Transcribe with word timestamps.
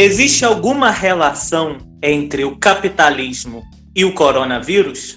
Existe 0.00 0.44
alguma 0.44 0.92
relação 0.92 1.78
entre 2.00 2.44
o 2.44 2.56
capitalismo 2.56 3.64
e 3.96 4.04
o 4.04 4.14
coronavírus? 4.14 5.16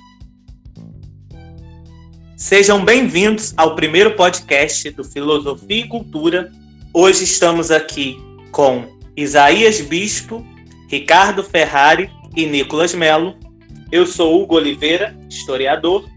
Sejam 2.36 2.84
bem-vindos 2.84 3.54
ao 3.56 3.76
primeiro 3.76 4.16
podcast 4.16 4.90
do 4.90 5.04
Filosofia 5.04 5.86
e 5.86 5.88
Cultura. 5.88 6.52
Hoje 6.92 7.26
estamos 7.26 7.70
aqui 7.70 8.18
com 8.52 8.88
Isaías 9.16 9.80
Bispo, 9.82 10.44
Ricardo 10.90 11.44
Ferrari 11.44 12.10
e 12.36 12.48
Nicolas 12.48 12.96
Melo. 12.96 13.36
Eu 13.92 14.08
sou 14.08 14.42
Hugo 14.42 14.56
Oliveira, 14.56 15.16
historiador, 15.30 16.10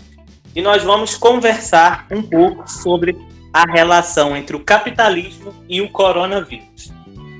e 0.56 0.62
nós 0.62 0.82
vamos 0.82 1.18
conversar 1.18 2.06
um 2.10 2.22
pouco 2.22 2.66
sobre 2.66 3.14
a 3.52 3.70
relação 3.70 4.34
entre 4.34 4.56
o 4.56 4.64
capitalismo 4.64 5.54
e 5.68 5.82
o 5.82 5.90
coronavírus. 5.90 6.93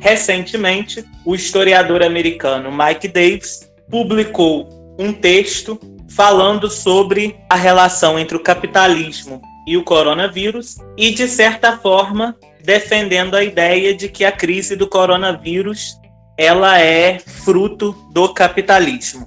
Recentemente, 0.04 1.02
o 1.24 1.34
historiador 1.34 2.02
americano 2.02 2.70
Mike 2.70 3.08
Davis 3.08 3.72
publicou 3.90 4.68
um 4.98 5.14
texto 5.14 5.80
falando 6.10 6.68
sobre 6.68 7.40
a 7.48 7.54
relação 7.54 8.18
entre 8.18 8.36
o 8.36 8.40
capitalismo 8.40 9.40
e 9.66 9.78
o 9.78 9.82
coronavírus 9.82 10.76
e, 10.94 11.10
de 11.10 11.26
certa 11.26 11.78
forma, 11.78 12.36
defendendo 12.62 13.34
a 13.34 13.42
ideia 13.42 13.94
de 13.94 14.10
que 14.10 14.26
a 14.26 14.30
crise 14.30 14.76
do 14.76 14.86
coronavírus 14.86 15.98
ela 16.36 16.78
é 16.78 17.18
fruto 17.18 17.92
do 18.12 18.34
capitalismo. 18.34 19.26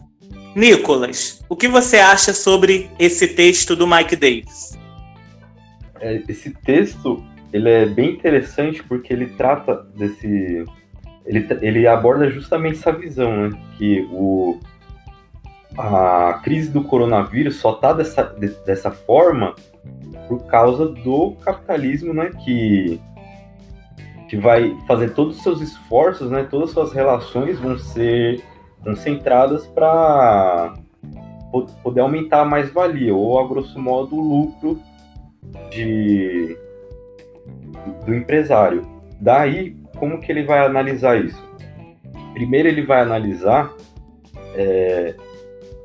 Nicolas, 0.55 1.43
o 1.49 1.55
que 1.55 1.67
você 1.67 1.97
acha 1.97 2.35
sobre 2.35 2.87
esse 2.99 3.30
texto 3.30 3.75
do 3.75 3.87
Mike 3.87 4.15
Davis? 4.15 4.77
É, 5.99 6.21
esse 6.30 6.52
texto 6.52 7.25
ele 7.58 7.69
é 7.69 7.86
bem 7.86 8.11
interessante 8.11 8.83
porque 8.83 9.11
ele 9.11 9.27
trata 9.27 9.75
desse 9.95 10.66
ele, 11.27 11.45
ele 11.61 11.88
aborda 11.88 12.30
justamente 12.30 12.77
essa 12.77 12.91
visão, 12.91 13.49
né? 13.49 13.59
Que 13.77 14.08
o, 14.11 14.58
a 15.77 16.39
crise 16.44 16.72
do 16.72 16.83
coronavírus 16.83 17.58
só 17.58 17.73
está 17.73 17.91
dessa, 17.94 18.23
de, 18.23 18.47
dessa 18.66 18.89
forma 18.89 19.53
por 20.27 20.45
causa 20.45 20.88
do 20.88 21.31
capitalismo, 21.44 22.14
né? 22.14 22.31
Que, 22.44 22.99
que 24.30 24.38
vai 24.38 24.75
fazer 24.88 25.14
todos 25.14 25.38
os 25.38 25.44
seus 25.44 25.61
esforços, 25.61 26.31
né? 26.31 26.47
Todas 26.49 26.69
as 26.69 26.73
suas 26.73 26.94
relações 26.94 27.59
vão 27.59 27.77
ser 27.77 28.42
concentradas 28.81 29.67
para 29.67 30.75
poder 31.83 32.02
aumentar 32.02 32.42
a 32.42 32.45
mais-valia, 32.45 33.14
ou 33.14 33.39
a 33.39 33.47
grosso 33.47 33.80
modo 33.80 34.16
o 34.16 34.21
lucro 34.21 34.80
de, 35.71 36.58
do 38.05 38.13
empresário. 38.13 38.85
Daí, 39.19 39.75
como 39.97 40.19
que 40.19 40.31
ele 40.31 40.43
vai 40.43 40.66
analisar 40.66 41.23
isso? 41.23 41.41
Primeiro 42.33 42.67
ele 42.67 42.83
vai 42.83 43.02
analisar 43.02 43.73
é, 44.55 45.16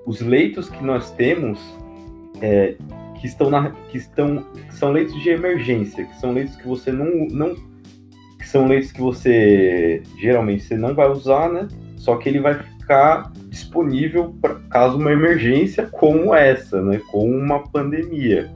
os 0.07 0.21
leitos 0.21 0.69
que 0.69 0.85
nós 0.85 1.11
temos 1.13 1.59
é, 2.41 2.77
que 3.21 3.27
estão 3.27 3.49
na, 3.49 3.71
que 3.89 3.97
estão 3.97 4.45
que 4.69 4.75
são 4.75 4.93
leitos 4.93 5.15
de 5.23 5.31
emergência, 5.31 6.05
que 6.05 6.17
são 6.19 6.33
leitos 6.33 6.57
que 6.57 6.67
você 6.67 6.91
não, 6.91 7.27
não 7.31 7.55
que 8.39 8.47
são 8.47 8.67
leitos 8.67 8.91
que 8.93 9.01
você 9.01 10.03
geralmente 10.19 10.65
você 10.65 10.77
não 10.77 10.95
vai 10.95 11.09
usar, 11.09 11.51
né? 11.51 11.69
Só 11.97 12.17
que 12.17 12.29
ele 12.29 12.41
vai 12.41 12.55
ficar 12.55 13.33
disponível 13.49 14.35
para 14.41 14.57
caso 14.69 14.99
uma 14.99 15.13
emergência 15.13 15.87
como 15.87 16.35
essa, 16.35 16.83
né? 16.83 17.01
Como 17.11 17.33
uma 17.33 17.61
pandemia. 17.69 18.51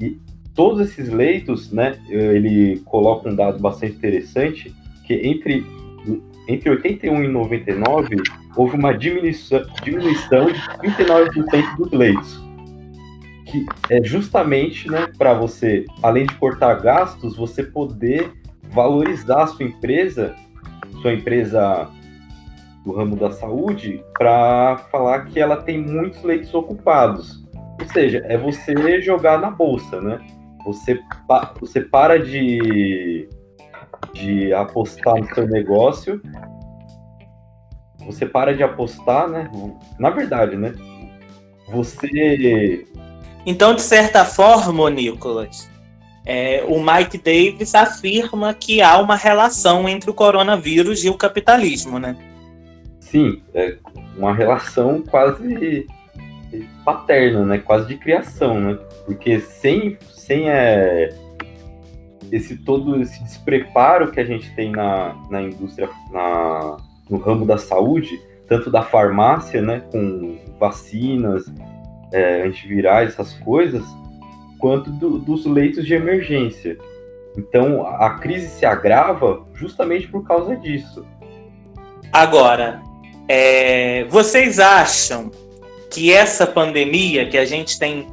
E 0.00 0.18
todos 0.54 0.80
esses 0.80 1.08
leitos, 1.08 1.70
né, 1.72 1.98
ele 2.08 2.80
coloca 2.84 3.28
um 3.28 3.34
dado 3.34 3.58
bastante 3.58 3.96
interessante, 3.96 4.74
que 5.06 5.14
entre, 5.14 5.64
entre 6.48 6.70
81 6.70 7.24
e 7.24 7.28
99 7.28 8.16
houve 8.56 8.76
uma 8.76 8.92
diminuição, 8.92 9.62
diminuição 9.82 10.46
de 10.46 10.60
39% 10.98 11.76
dos 11.76 11.92
leitos. 11.92 12.42
Que 13.46 13.66
é 13.90 14.02
justamente 14.02 14.90
né, 14.90 15.08
para 15.18 15.34
você, 15.34 15.84
além 16.02 16.26
de 16.26 16.34
cortar 16.36 16.74
gastos, 16.80 17.36
você 17.36 17.62
poder 17.62 18.32
valorizar 18.70 19.42
a 19.42 19.46
sua 19.46 19.66
empresa, 19.66 20.34
sua 21.00 21.12
empresa 21.12 21.90
do 22.84 22.92
ramo 22.92 23.16
da 23.16 23.30
saúde, 23.30 24.02
para 24.18 24.78
falar 24.90 25.26
que 25.26 25.38
ela 25.38 25.56
tem 25.56 25.80
muitos 25.80 26.22
leitos 26.22 26.52
ocupados. 26.52 27.42
Ou 27.80 27.88
seja, 27.92 28.22
é 28.26 28.36
você 28.36 29.00
jogar 29.00 29.40
na 29.40 29.50
bolsa, 29.50 30.00
né? 30.00 30.18
Você, 30.64 31.00
você 31.60 31.80
para 31.80 32.18
de, 32.18 33.28
de 34.12 34.52
apostar 34.54 35.16
no 35.16 35.34
seu 35.34 35.46
negócio, 35.46 36.20
você 38.06 38.26
para 38.26 38.54
de 38.54 38.62
apostar, 38.62 39.28
né? 39.28 39.50
Na 39.98 40.10
verdade, 40.10 40.56
né? 40.56 40.74
Você. 41.68 42.86
Então, 43.46 43.74
de 43.74 43.82
certa 43.82 44.24
forma, 44.24 44.88
Nicolas, 44.90 45.68
é, 46.24 46.64
o 46.68 46.80
Mike 46.80 47.18
Davis 47.18 47.74
afirma 47.74 48.54
que 48.54 48.80
há 48.80 48.98
uma 48.98 49.16
relação 49.16 49.88
entre 49.88 50.10
o 50.10 50.14
coronavírus 50.14 51.04
e 51.04 51.08
o 51.08 51.14
capitalismo, 51.14 51.98
né? 51.98 52.16
Sim, 53.00 53.42
é 53.52 53.76
uma 54.16 54.32
relação 54.32 55.02
quase 55.02 55.86
paterna, 56.84 57.44
né? 57.44 57.58
Quase 57.58 57.88
de 57.88 57.96
criação, 57.96 58.60
né? 58.60 58.78
Porque 59.06 59.40
sem, 59.40 59.98
sem 60.10 60.48
é, 60.48 61.10
esse 62.32 62.56
todo 62.56 63.00
esse 63.00 63.22
despreparo 63.22 64.10
que 64.10 64.18
a 64.18 64.24
gente 64.24 64.54
tem 64.54 64.72
na, 64.72 65.14
na 65.30 65.42
indústria, 65.42 65.88
na, 66.10 66.78
no 67.08 67.18
ramo 67.18 67.44
da 67.44 67.58
saúde, 67.58 68.18
tanto 68.48 68.70
da 68.70 68.82
farmácia, 68.82 69.60
né, 69.60 69.82
com 69.92 70.38
vacinas, 70.58 71.44
é, 72.12 72.42
antivirais, 72.42 73.10
essas 73.10 73.34
coisas, 73.34 73.84
quanto 74.58 74.90
do, 74.90 75.18
dos 75.18 75.44
leitos 75.44 75.86
de 75.86 75.94
emergência. 75.94 76.78
Então, 77.36 77.86
a 77.86 78.18
crise 78.18 78.48
se 78.48 78.66
agrava 78.66 79.46
justamente 79.54 80.08
por 80.08 80.26
causa 80.26 80.56
disso. 80.56 81.06
Agora, 82.12 82.82
é, 83.28 84.04
vocês 84.04 84.58
acham 84.58 85.30
que 85.92 86.12
essa 86.12 86.46
pandemia 86.46 87.28
que 87.28 87.36
a 87.36 87.44
gente 87.44 87.78
tem 87.78 88.06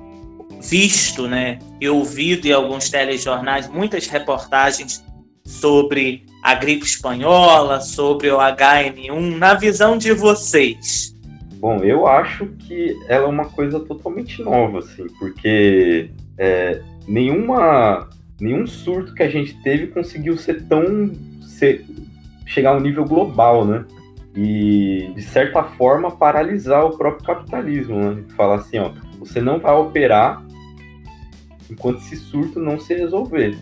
visto, 0.62 1.28
né, 1.28 1.58
e 1.80 1.88
ouvido 1.88 2.46
em 2.46 2.52
alguns 2.52 2.90
telejornais 2.90 3.70
muitas 3.70 4.08
reportagens 4.08 5.04
sobre 5.46 6.26
a 6.44 6.54
gripe 6.54 6.86
espanhola, 6.86 7.80
sobre 7.80 8.30
o 8.30 8.38
HN1, 8.38 9.38
na 9.38 9.54
visão 9.54 9.98
de 9.98 10.12
vocês? 10.12 11.16
Bom, 11.60 11.78
eu 11.84 12.06
acho 12.06 12.46
que 12.46 12.96
ela 13.08 13.26
é 13.26 13.28
uma 13.28 13.46
coisa 13.46 13.80
totalmente 13.80 14.42
nova, 14.44 14.80
assim, 14.80 15.08
porque 15.18 16.10
é, 16.38 16.82
nenhuma, 17.08 18.10
nenhum 18.40 18.68
surto 18.68 19.14
que 19.14 19.24
a 19.24 19.30
gente 19.30 19.54
teve 19.64 19.88
conseguiu 19.88 20.38
ser 20.38 20.64
tão. 20.68 21.12
Ser, 21.42 21.86
chegar 22.46 22.72
a 22.72 22.78
um 22.78 22.80
nível 22.80 23.04
global, 23.04 23.66
né? 23.66 23.84
E, 24.42 25.12
de 25.14 25.22
certa 25.22 25.64
forma, 25.64 26.10
paralisar 26.12 26.86
o 26.86 26.98
próprio 26.98 27.26
capitalismo, 27.26 28.00
né? 28.00 28.24
Falar 28.38 28.56
assim, 28.56 28.80
ó, 28.80 28.90
você 29.20 29.42
não 29.42 29.60
vai 29.60 29.74
operar 29.74 30.42
enquanto 31.70 31.98
esse 31.98 32.16
surto 32.16 32.58
não 32.58 32.80
se 32.80 32.94
resolver. 32.94 33.58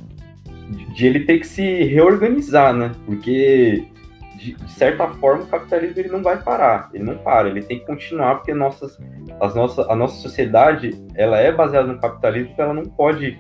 De 0.94 1.08
ele 1.08 1.22
ter 1.22 1.40
que 1.40 1.48
se 1.48 1.84
reorganizar, 1.86 2.76
né? 2.76 2.92
Porque, 3.08 3.88
de, 4.36 4.54
de, 4.54 4.72
certa 4.72 5.07
forma, 5.07 5.46
o 5.46 5.48
capitalismo 5.48 6.00
ele 6.00 6.10
não 6.10 6.22
vai 6.22 6.44
parar. 6.44 6.92
Ele 6.94 7.06
não 7.06 7.18
para, 7.18 7.50
ele 7.50 7.63
tem 7.63 7.80
que 7.80 7.86
continuar, 7.88 8.36
porque 8.36 8.54
nossas, 8.54 9.00
as 9.42 9.56
nossas, 9.56 9.90
a 9.90 9.96
nossa 9.96 10.22
sociedade 10.22 10.92
ela 11.16 11.40
é 11.40 11.51
baseada 11.51 11.92
no 11.92 12.00
capitalismo, 12.00 12.51
então 12.54 12.66
ela 12.66 12.74
não 12.75 12.86
pode, 12.86 13.40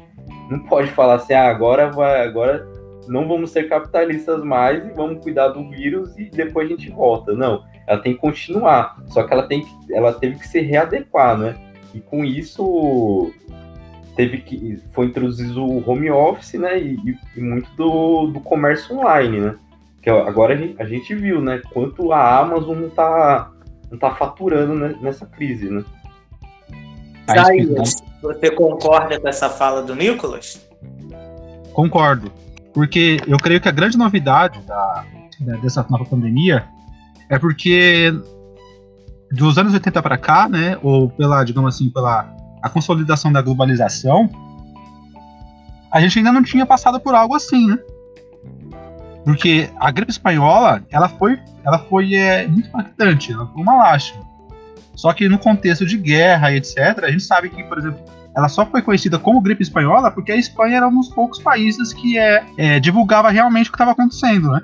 não 0.49 0.57
pode 0.61 0.89
falar 0.89 1.15
assim, 1.15 1.33
ah, 1.33 1.49
agora 1.49 1.91
vai, 1.91 2.25
agora 2.25 2.67
não 3.07 3.27
vamos 3.27 3.51
ser 3.51 3.69
capitalistas 3.69 4.43
mais 4.43 4.85
e 4.85 4.91
vamos 4.91 5.23
cuidar 5.23 5.49
do 5.49 5.69
vírus 5.69 6.17
e 6.17 6.25
depois 6.25 6.67
a 6.67 6.69
gente 6.69 6.89
volta. 6.89 7.33
Não, 7.33 7.63
ela 7.85 7.99
tem 7.99 8.13
que 8.13 8.19
continuar. 8.19 8.97
Só 9.07 9.23
que 9.23 9.33
ela 9.33 9.47
tem 9.47 9.61
que, 9.61 9.93
ela 9.93 10.13
teve 10.13 10.39
que 10.39 10.47
se 10.47 10.59
readequar, 10.61 11.37
né? 11.37 11.55
E 11.93 11.99
com 11.99 12.23
isso 12.23 13.33
teve 14.17 14.39
que 14.39 14.81
foi 14.93 15.05
introduzido 15.05 15.63
o 15.63 15.87
home 15.87 16.09
office, 16.09 16.53
né, 16.53 16.79
e, 16.79 16.97
e 17.35 17.39
muito 17.39 17.69
do, 17.75 18.25
do 18.25 18.39
comércio 18.39 18.97
online, 18.97 19.39
né, 19.39 19.55
que 20.01 20.09
agora 20.09 20.55
a 20.55 20.57
gente, 20.57 20.81
a 20.81 20.85
gente 20.85 21.13
viu, 21.13 21.39
né, 21.39 21.61
quanto 21.71 22.11
a 22.11 22.39
Amazon 22.39 22.79
não 22.79 22.89
tá, 22.89 23.51
não 23.91 23.97
tá 23.97 24.15
faturando 24.15 24.73
nessa 24.99 25.27
crise, 25.27 25.69
né. 25.69 25.85
Daí, 27.27 27.67
você 28.21 28.49
concorda 28.49 29.19
com 29.19 29.27
essa 29.27 29.49
fala 29.49 29.83
do 29.83 29.95
Nicolas? 29.95 30.67
Concordo, 31.71 32.31
porque 32.77 33.19
eu 33.25 33.37
creio 33.37 33.59
que 33.59 33.67
a 33.67 33.71
grande 33.71 33.97
novidade 33.97 34.61
da, 34.61 35.03
dessa 35.63 35.83
nova 35.89 36.05
pandemia 36.05 36.63
é 37.27 37.39
porque 37.39 38.13
dos 39.31 39.57
anos 39.57 39.73
80 39.73 39.99
para 39.99 40.15
cá, 40.15 40.47
né, 40.47 40.77
ou 40.83 41.09
pela, 41.09 41.43
digamos 41.43 41.73
assim, 41.73 41.89
pela 41.89 42.31
a 42.61 42.69
consolidação 42.69 43.31
da 43.31 43.41
globalização, 43.41 44.29
a 45.91 45.99
gente 45.99 46.19
ainda 46.19 46.31
não 46.31 46.43
tinha 46.43 46.67
passado 46.67 46.99
por 46.99 47.15
algo 47.15 47.33
assim, 47.33 47.65
né? 47.65 47.79
Porque 49.25 49.71
a 49.79 49.89
gripe 49.89 50.11
espanhola, 50.11 50.83
ela 50.91 51.09
foi, 51.09 51.39
ela 51.63 51.79
foi 51.79 52.13
é, 52.13 52.47
muito 52.47 52.69
impactante, 52.69 53.31
ela 53.33 53.47
foi 53.47 53.59
uma 53.59 53.75
lástima. 53.75 54.23
Só 54.93 55.11
que 55.13 55.27
no 55.27 55.39
contexto 55.39 55.83
de 55.83 55.97
guerra 55.97 56.51
e 56.51 56.57
etc., 56.57 56.77
a 57.01 57.09
gente 57.09 57.23
sabe 57.23 57.49
que, 57.49 57.63
por 57.63 57.79
exemplo, 57.79 58.05
ela 58.37 58.47
só 58.47 58.63
foi 58.67 58.83
conhecida 58.83 59.17
como 59.17 59.41
gripe 59.41 59.63
espanhola 59.63 60.11
porque 60.11 60.31
a 60.31 60.35
Espanha 60.35 60.77
era 60.77 60.87
um 60.87 60.93
dos 60.93 61.09
poucos 61.09 61.39
países 61.39 61.91
que 61.91 62.19
é, 62.19 62.45
é 62.55 62.79
divulgava 62.79 63.31
realmente 63.31 63.67
o 63.67 63.71
que 63.71 63.75
estava 63.75 63.93
acontecendo, 63.93 64.51
né? 64.51 64.61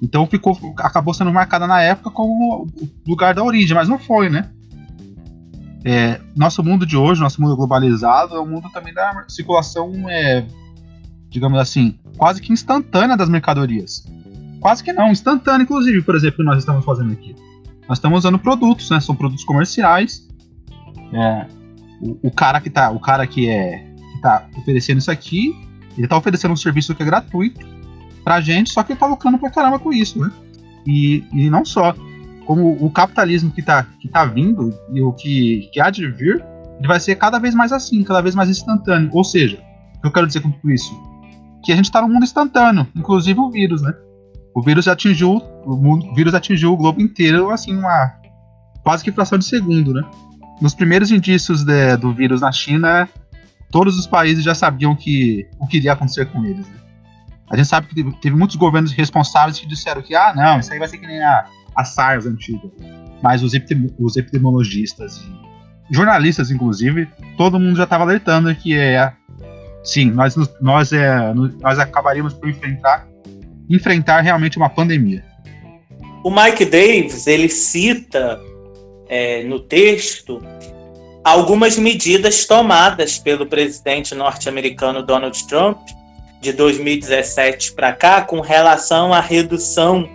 Então 0.00 0.24
ficou, 0.24 0.56
acabou 0.76 1.12
sendo 1.12 1.32
marcada 1.32 1.66
na 1.66 1.82
época 1.82 2.12
como 2.12 2.62
o 2.62 2.88
lugar 3.04 3.34
da 3.34 3.42
origem, 3.42 3.74
mas 3.74 3.88
não 3.88 3.98
foi, 3.98 4.28
né? 4.28 4.48
É, 5.84 6.20
nosso 6.36 6.62
mundo 6.62 6.86
de 6.86 6.96
hoje, 6.96 7.20
nosso 7.20 7.42
mundo 7.42 7.56
globalizado, 7.56 8.36
é 8.36 8.40
um 8.40 8.46
mundo 8.46 8.70
também 8.72 8.94
da 8.94 9.24
circulação, 9.26 10.08
é, 10.08 10.46
digamos 11.28 11.58
assim, 11.58 11.98
quase 12.16 12.40
que 12.40 12.52
instantânea 12.52 13.16
das 13.16 13.28
mercadorias. 13.28 14.06
Quase 14.60 14.84
que 14.84 14.92
não, 14.92 15.10
instantânea, 15.10 15.64
inclusive, 15.64 16.02
por 16.02 16.14
exemplo, 16.14 16.36
que 16.36 16.44
nós 16.44 16.58
estamos 16.58 16.84
fazendo 16.84 17.12
aqui. 17.12 17.34
Nós 17.88 17.98
estamos 17.98 18.18
usando 18.18 18.38
produtos, 18.38 18.88
né? 18.90 19.00
São 19.00 19.16
produtos 19.16 19.44
comerciais. 19.44 20.28
É, 21.12 21.57
o, 22.00 22.28
o, 22.28 22.30
cara 22.30 22.60
que 22.60 22.70
tá, 22.70 22.90
o 22.90 23.00
cara 23.00 23.26
que 23.26 23.48
é 23.48 23.84
que 24.12 24.20
tá 24.20 24.46
oferecendo 24.56 24.98
isso 24.98 25.10
aqui, 25.10 25.54
ele 25.96 26.06
tá 26.06 26.16
oferecendo 26.16 26.52
um 26.52 26.56
serviço 26.56 26.94
que 26.94 27.02
é 27.02 27.06
gratuito 27.06 27.66
pra 28.24 28.40
gente, 28.40 28.70
só 28.70 28.82
que 28.82 28.92
ele 28.92 29.00
tá 29.00 29.06
lucrando 29.06 29.38
pra 29.38 29.50
caramba 29.50 29.78
com 29.78 29.92
isso, 29.92 30.18
né? 30.18 30.30
E, 30.86 31.24
e 31.32 31.50
não 31.50 31.64
só. 31.64 31.94
Como 32.46 32.82
o 32.82 32.90
capitalismo 32.90 33.50
que 33.50 33.60
tá, 33.60 33.86
que 34.00 34.08
tá 34.08 34.24
vindo 34.24 34.72
e 34.90 35.02
o 35.02 35.12
que, 35.12 35.68
que 35.70 35.80
há 35.80 35.90
de 35.90 36.10
vir, 36.10 36.42
ele 36.78 36.88
vai 36.88 36.98
ser 36.98 37.14
cada 37.16 37.38
vez 37.38 37.54
mais 37.54 37.72
assim, 37.72 38.02
cada 38.02 38.22
vez 38.22 38.34
mais 38.34 38.48
instantâneo. 38.48 39.10
Ou 39.12 39.22
seja, 39.22 39.62
o 39.96 40.00
que 40.00 40.06
eu 40.06 40.12
quero 40.12 40.26
dizer 40.26 40.40
com 40.40 40.50
tudo 40.50 40.70
isso? 40.70 40.90
Que 41.62 41.72
a 41.72 41.76
gente 41.76 41.90
tá 41.90 42.00
num 42.00 42.08
mundo 42.08 42.22
instantâneo, 42.22 42.86
inclusive 42.96 43.38
o 43.38 43.50
vírus, 43.50 43.82
né? 43.82 43.92
O 44.54 44.62
vírus 44.62 44.88
atingiu 44.88 45.42
o, 45.66 45.76
mundo, 45.76 46.06
o 46.06 46.14
vírus 46.14 46.32
atingiu 46.32 46.72
o 46.72 46.76
globo 46.76 47.02
inteiro, 47.02 47.50
assim, 47.50 47.76
uma 47.76 48.14
quase 48.82 49.04
que 49.04 49.12
fração 49.12 49.38
de 49.38 49.44
segundo, 49.44 49.92
né? 49.92 50.02
Nos 50.60 50.74
primeiros 50.74 51.10
indícios 51.10 51.64
de, 51.64 51.96
do 51.96 52.12
vírus 52.12 52.40
na 52.40 52.50
China, 52.50 53.08
todos 53.70 53.98
os 53.98 54.06
países 54.06 54.44
já 54.44 54.54
sabiam 54.54 54.94
que 54.94 55.46
o 55.58 55.66
que 55.66 55.76
iria 55.76 55.92
acontecer 55.92 56.26
com 56.26 56.44
eles. 56.44 56.66
Né? 56.66 56.74
A 57.50 57.56
gente 57.56 57.68
sabe 57.68 57.86
que 57.86 57.94
teve, 57.94 58.12
teve, 58.20 58.36
muitos 58.36 58.56
governos 58.56 58.92
responsáveis 58.92 59.58
que 59.58 59.66
disseram 59.66 60.02
que, 60.02 60.14
ah, 60.14 60.32
não, 60.34 60.58
isso 60.58 60.72
aí 60.72 60.78
vai 60.78 60.88
ser 60.88 60.98
que 60.98 61.06
nem 61.06 61.22
a, 61.22 61.46
a 61.76 61.84
SARS 61.84 62.26
antiga. 62.26 62.68
Mas 63.22 63.42
os, 63.42 63.54
epidemi 63.54 63.92
os 63.98 64.16
epidemiologistas 64.16 65.18
e 65.18 65.94
jornalistas, 65.94 66.50
inclusive, 66.50 67.08
todo 67.36 67.58
mundo 67.58 67.76
já 67.76 67.84
estava 67.84 68.04
alertando 68.04 68.54
que 68.54 68.76
é. 68.76 69.12
Sim, 69.82 70.10
nós, 70.10 70.36
nós, 70.60 70.92
é, 70.92 71.32
nós 71.62 71.78
acabaríamos 71.78 72.34
por 72.34 72.48
enfrentar, 72.48 73.08
enfrentar 73.70 74.20
realmente 74.20 74.58
uma 74.58 74.68
pandemia. 74.68 75.24
O 76.22 76.30
Mike 76.30 76.64
Davis, 76.66 77.26
ele 77.26 77.48
cita 77.48 78.38
é, 79.08 79.42
no 79.42 79.60
texto 79.60 80.42
algumas 81.24 81.76
medidas 81.76 82.46
tomadas 82.46 83.18
pelo 83.18 83.46
presidente 83.46 84.14
norte-americano 84.14 85.02
Donald 85.02 85.46
Trump 85.46 85.78
de 86.40 86.52
2017 86.52 87.72
para 87.72 87.92
cá 87.92 88.22
com 88.22 88.40
relação 88.40 89.12
à 89.12 89.20
redução 89.20 90.08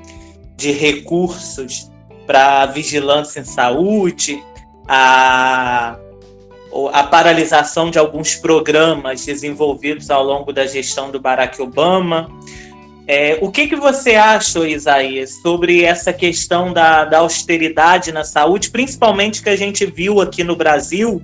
de 0.55 0.71
recursos 0.71 1.91
para 2.25 2.65
vigilância 2.67 3.41
em 3.41 3.43
saúde, 3.43 4.41
a, 4.87 5.97
a 6.93 7.03
paralisação 7.03 7.91
de 7.91 7.99
alguns 7.99 8.35
programas 8.35 9.25
desenvolvidos 9.25 10.09
ao 10.09 10.23
longo 10.23 10.53
da 10.53 10.65
gestão 10.65 11.11
do 11.11 11.19
Barack 11.19 11.61
Obama. 11.61 12.29
É, 13.05 13.37
o 13.41 13.51
que, 13.51 13.67
que 13.67 13.75
você 13.75 14.15
acha, 14.15 14.67
Isaías, 14.67 15.41
sobre 15.41 15.83
essa 15.83 16.13
questão 16.13 16.71
da, 16.71 17.03
da 17.03 17.19
austeridade 17.19 18.11
na 18.11 18.23
saúde, 18.23 18.69
principalmente 18.69 19.43
que 19.43 19.49
a 19.49 19.57
gente 19.57 19.85
viu 19.85 20.21
aqui 20.21 20.43
no 20.43 20.55
Brasil, 20.55 21.21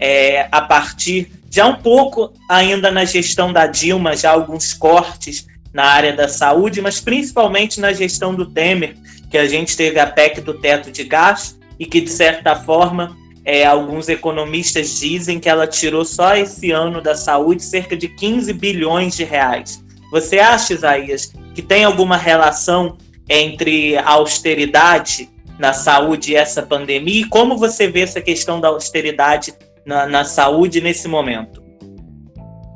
é, 0.00 0.48
a 0.50 0.62
partir 0.62 1.30
já 1.50 1.66
um 1.66 1.76
pouco 1.76 2.32
ainda 2.48 2.90
na 2.90 3.04
gestão 3.04 3.52
da 3.52 3.66
Dilma, 3.66 4.16
já 4.16 4.30
alguns 4.30 4.72
cortes 4.72 5.46
na 5.72 5.84
área 5.84 6.12
da 6.12 6.28
saúde, 6.28 6.80
mas 6.80 7.00
principalmente 7.00 7.80
na 7.80 7.92
gestão 7.92 8.34
do 8.34 8.46
Temer, 8.46 8.96
que 9.30 9.36
a 9.36 9.46
gente 9.46 9.76
teve 9.76 9.98
a 9.98 10.06
PEC 10.06 10.40
do 10.40 10.54
teto 10.54 10.90
de 10.90 11.04
gasto 11.04 11.58
e 11.78 11.86
que, 11.86 12.00
de 12.00 12.10
certa 12.10 12.56
forma, 12.56 13.16
é, 13.44 13.64
alguns 13.64 14.08
economistas 14.08 14.98
dizem 14.98 15.38
que 15.38 15.48
ela 15.48 15.66
tirou 15.66 16.04
só 16.04 16.34
esse 16.36 16.70
ano 16.70 17.00
da 17.00 17.14
saúde 17.14 17.62
cerca 17.62 17.96
de 17.96 18.08
15 18.08 18.52
bilhões 18.52 19.16
de 19.16 19.24
reais. 19.24 19.82
Você 20.10 20.38
acha, 20.38 20.72
Isaías, 20.72 21.32
que 21.54 21.62
tem 21.62 21.84
alguma 21.84 22.16
relação 22.16 22.96
entre 23.28 23.96
a 23.98 24.10
austeridade 24.10 25.28
na 25.58 25.72
saúde 25.72 26.32
e 26.32 26.36
essa 26.36 26.62
pandemia? 26.62 27.22
E 27.22 27.24
como 27.24 27.56
você 27.56 27.88
vê 27.88 28.00
essa 28.00 28.20
questão 28.20 28.60
da 28.60 28.68
austeridade 28.68 29.52
na, 29.84 30.06
na 30.06 30.24
saúde 30.24 30.80
nesse 30.80 31.08
momento? 31.08 31.62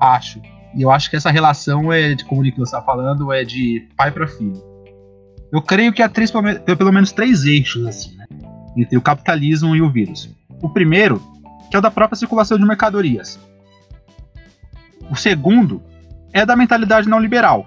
Acho. 0.01 0.41
Eu 0.79 0.91
acho 0.91 1.11
que 1.11 1.17
essa 1.17 1.31
relação 1.31 1.93
é, 1.93 2.15
de, 2.15 2.25
como 2.25 2.41
o 2.41 2.45
Nicolas 2.45 2.71
está 2.71 2.83
falando, 2.83 3.33
é 3.33 3.45
de 3.45 3.89
pai 3.97 4.11
para 4.11 4.27
filho. 4.27 4.61
Eu 5.53 5.61
creio 5.61 5.93
que 5.93 6.03
há 6.03 6.09
três, 6.09 6.31
pelo 6.31 6.93
menos 6.93 7.13
três 7.13 7.45
eixos 7.45 7.87
assim, 7.87 8.17
né, 8.17 8.27
entre 8.77 8.97
o 8.97 9.03
capitalismo 9.03 9.77
e 9.77 9.83
o 9.83 9.91
vírus. 9.91 10.31
O 10.63 10.69
primeiro, 10.69 11.23
que 11.71 11.77
é 11.77 11.79
o 11.79 11.83
da 11.83 11.91
própria 11.91 12.17
circulação 12.17 12.59
de 12.59 12.65
mercadorias. 12.65 13.39
O 15.11 15.15
segundo 15.15 15.83
é 16.33 16.47
da 16.47 16.57
mentalidade 16.57 17.09
não 17.09 17.19
liberal, 17.19 17.67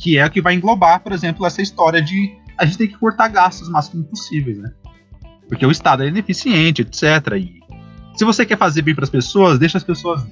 que 0.00 0.18
é 0.18 0.22
a 0.22 0.30
que 0.30 0.40
vai 0.40 0.54
englobar, 0.54 1.00
por 1.00 1.12
exemplo, 1.12 1.46
essa 1.46 1.60
história 1.60 2.00
de 2.00 2.38
a 2.56 2.64
gente 2.64 2.78
tem 2.78 2.88
que 2.88 2.98
cortar 2.98 3.28
gastos 3.28 3.68
o 3.68 3.72
máximo 3.72 4.04
possíveis, 4.04 4.58
né? 4.58 4.70
Porque 5.48 5.64
o 5.64 5.70
Estado 5.70 6.04
é 6.04 6.08
ineficiente, 6.08 6.82
etc. 6.82 7.02
E 7.36 7.60
se 8.14 8.24
você 8.24 8.44
quer 8.44 8.58
fazer 8.58 8.82
bem 8.82 8.94
para 8.94 9.04
as 9.04 9.10
pessoas, 9.10 9.58
deixa 9.58 9.78
as 9.78 9.84
pessoas. 9.84 10.22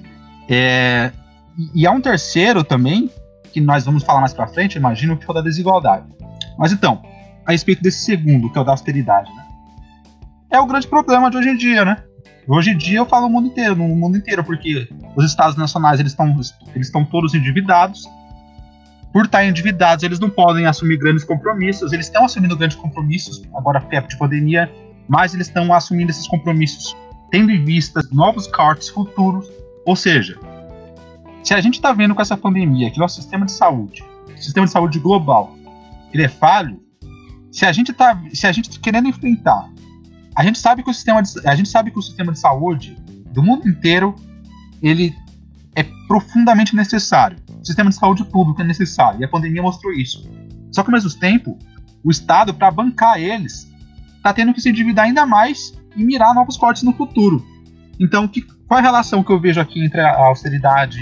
É... 0.47 1.11
E 1.73 1.85
há 1.87 1.91
um 1.91 1.99
terceiro 1.99 2.63
também, 2.63 3.09
que 3.51 3.59
nós 3.59 3.83
vamos 3.83 4.03
falar 4.03 4.21
mais 4.21 4.33
para 4.33 4.47
frente, 4.47 4.77
imagino, 4.77 5.17
que 5.17 5.25
é 5.25 5.29
o 5.29 5.33
da 5.33 5.41
desigualdade. 5.41 6.05
Mas 6.57 6.71
então, 6.71 7.01
a 7.45 7.51
respeito 7.51 7.81
desse 7.81 8.05
segundo, 8.05 8.51
que 8.51 8.57
é 8.57 8.61
o 8.61 8.63
da 8.63 8.71
austeridade, 8.71 9.33
né? 9.33 9.45
É 10.51 10.59
o 10.59 10.65
grande 10.65 10.87
problema 10.87 11.29
de 11.29 11.37
hoje 11.37 11.49
em 11.49 11.57
dia, 11.57 11.83
né? 11.83 12.03
Hoje 12.51 12.71
em 12.71 12.77
dia 12.77 12.97
eu 12.97 13.05
falo 13.05 13.27
o 13.27 13.29
mundo 13.29 13.47
inteiro, 13.47 13.75
no 13.75 13.87
mundo 13.95 14.17
inteiro, 14.17 14.43
porque 14.43 14.89
os 15.15 15.23
estados 15.23 15.55
nacionais 15.55 15.99
eles 15.99 16.13
estão 16.13 16.29
eles 16.73 16.87
estão 16.87 17.05
todos 17.05 17.35
endividados. 17.35 18.09
Por 19.13 19.25
estar 19.25 19.45
endividados, 19.45 20.03
eles 20.03 20.19
não 20.19 20.31
podem 20.31 20.65
assumir 20.65 20.97
grandes 20.97 21.23
compromissos. 21.23 21.93
Eles 21.93 22.07
estão 22.07 22.25
assumindo 22.25 22.57
grandes 22.57 22.75
compromissos 22.75 23.43
agora 23.55 23.79
perto 23.79 24.09
de 24.09 24.17
pandemia, 24.17 24.71
mas 25.07 25.35
eles 25.35 25.47
estão 25.47 25.71
assumindo 25.71 26.09
esses 26.09 26.27
compromissos 26.27 26.97
tendo 27.29 27.51
em 27.51 27.63
vista 27.63 28.01
novos 28.11 28.47
cortes 28.47 28.89
futuros. 28.89 29.47
Ou 29.85 29.95
seja, 29.95 30.39
se 31.43 31.53
a 31.53 31.61
gente 31.61 31.75
está 31.75 31.93
vendo 31.93 32.15
com 32.15 32.21
essa 32.21 32.35
pandemia 32.35 32.89
que 32.89 32.99
nosso 32.99 33.21
sistema 33.21 33.45
de 33.45 33.51
saúde, 33.51 34.03
sistema 34.35 34.65
de 34.65 34.71
saúde 34.71 34.99
global, 34.99 35.55
ele 36.11 36.23
é 36.23 36.27
falho, 36.27 36.81
se 37.51 37.63
a 37.63 37.71
gente 37.71 37.91
está 37.91 38.19
se 38.33 38.47
a 38.47 38.51
gente 38.51 38.71
tá 38.71 38.77
querendo 38.81 39.07
enfrentar 39.07 39.69
a 40.39 40.43
gente 40.43 40.57
sabe 40.57 40.81
que 40.83 40.89
o 40.89 40.93
sistema 40.93 41.21
de, 41.21 41.45
a 41.45 41.53
gente 41.53 41.67
sabe 41.67 41.91
que 41.91 41.99
o 41.99 42.01
sistema 42.01 42.31
de 42.31 42.39
saúde 42.39 42.97
do 43.33 43.43
mundo 43.43 43.67
inteiro 43.67 44.15
ele 44.81 45.13
é 45.75 45.83
profundamente 46.07 46.73
necessário. 46.77 47.37
O 47.61 47.65
sistema 47.65 47.89
de 47.89 47.97
saúde 47.97 48.23
público 48.23 48.61
é 48.61 48.63
necessário 48.63 49.19
e 49.19 49.25
a 49.25 49.27
pandemia 49.27 49.61
mostrou 49.61 49.91
isso. 49.91 50.31
Só 50.71 50.81
que 50.81 50.89
ao 50.89 50.93
mesmo 50.93 51.11
tempo, 51.19 51.59
o 52.01 52.09
Estado 52.09 52.53
para 52.53 52.71
bancar 52.71 53.19
eles 53.19 53.69
está 54.15 54.31
tendo 54.31 54.53
que 54.53 54.61
se 54.61 54.69
endividar 54.69 55.07
ainda 55.07 55.25
mais 55.25 55.73
e 55.93 56.05
mirar 56.05 56.33
novos 56.33 56.55
cortes 56.55 56.83
no 56.83 56.93
futuro. 56.93 57.45
Então, 57.99 58.25
que, 58.25 58.41
qual 58.65 58.79
é 58.79 58.81
a 58.81 58.85
relação 58.85 59.21
que 59.21 59.33
eu 59.33 59.41
vejo 59.41 59.59
aqui 59.59 59.83
entre 59.83 59.99
a 59.99 60.25
austeridade 60.25 61.01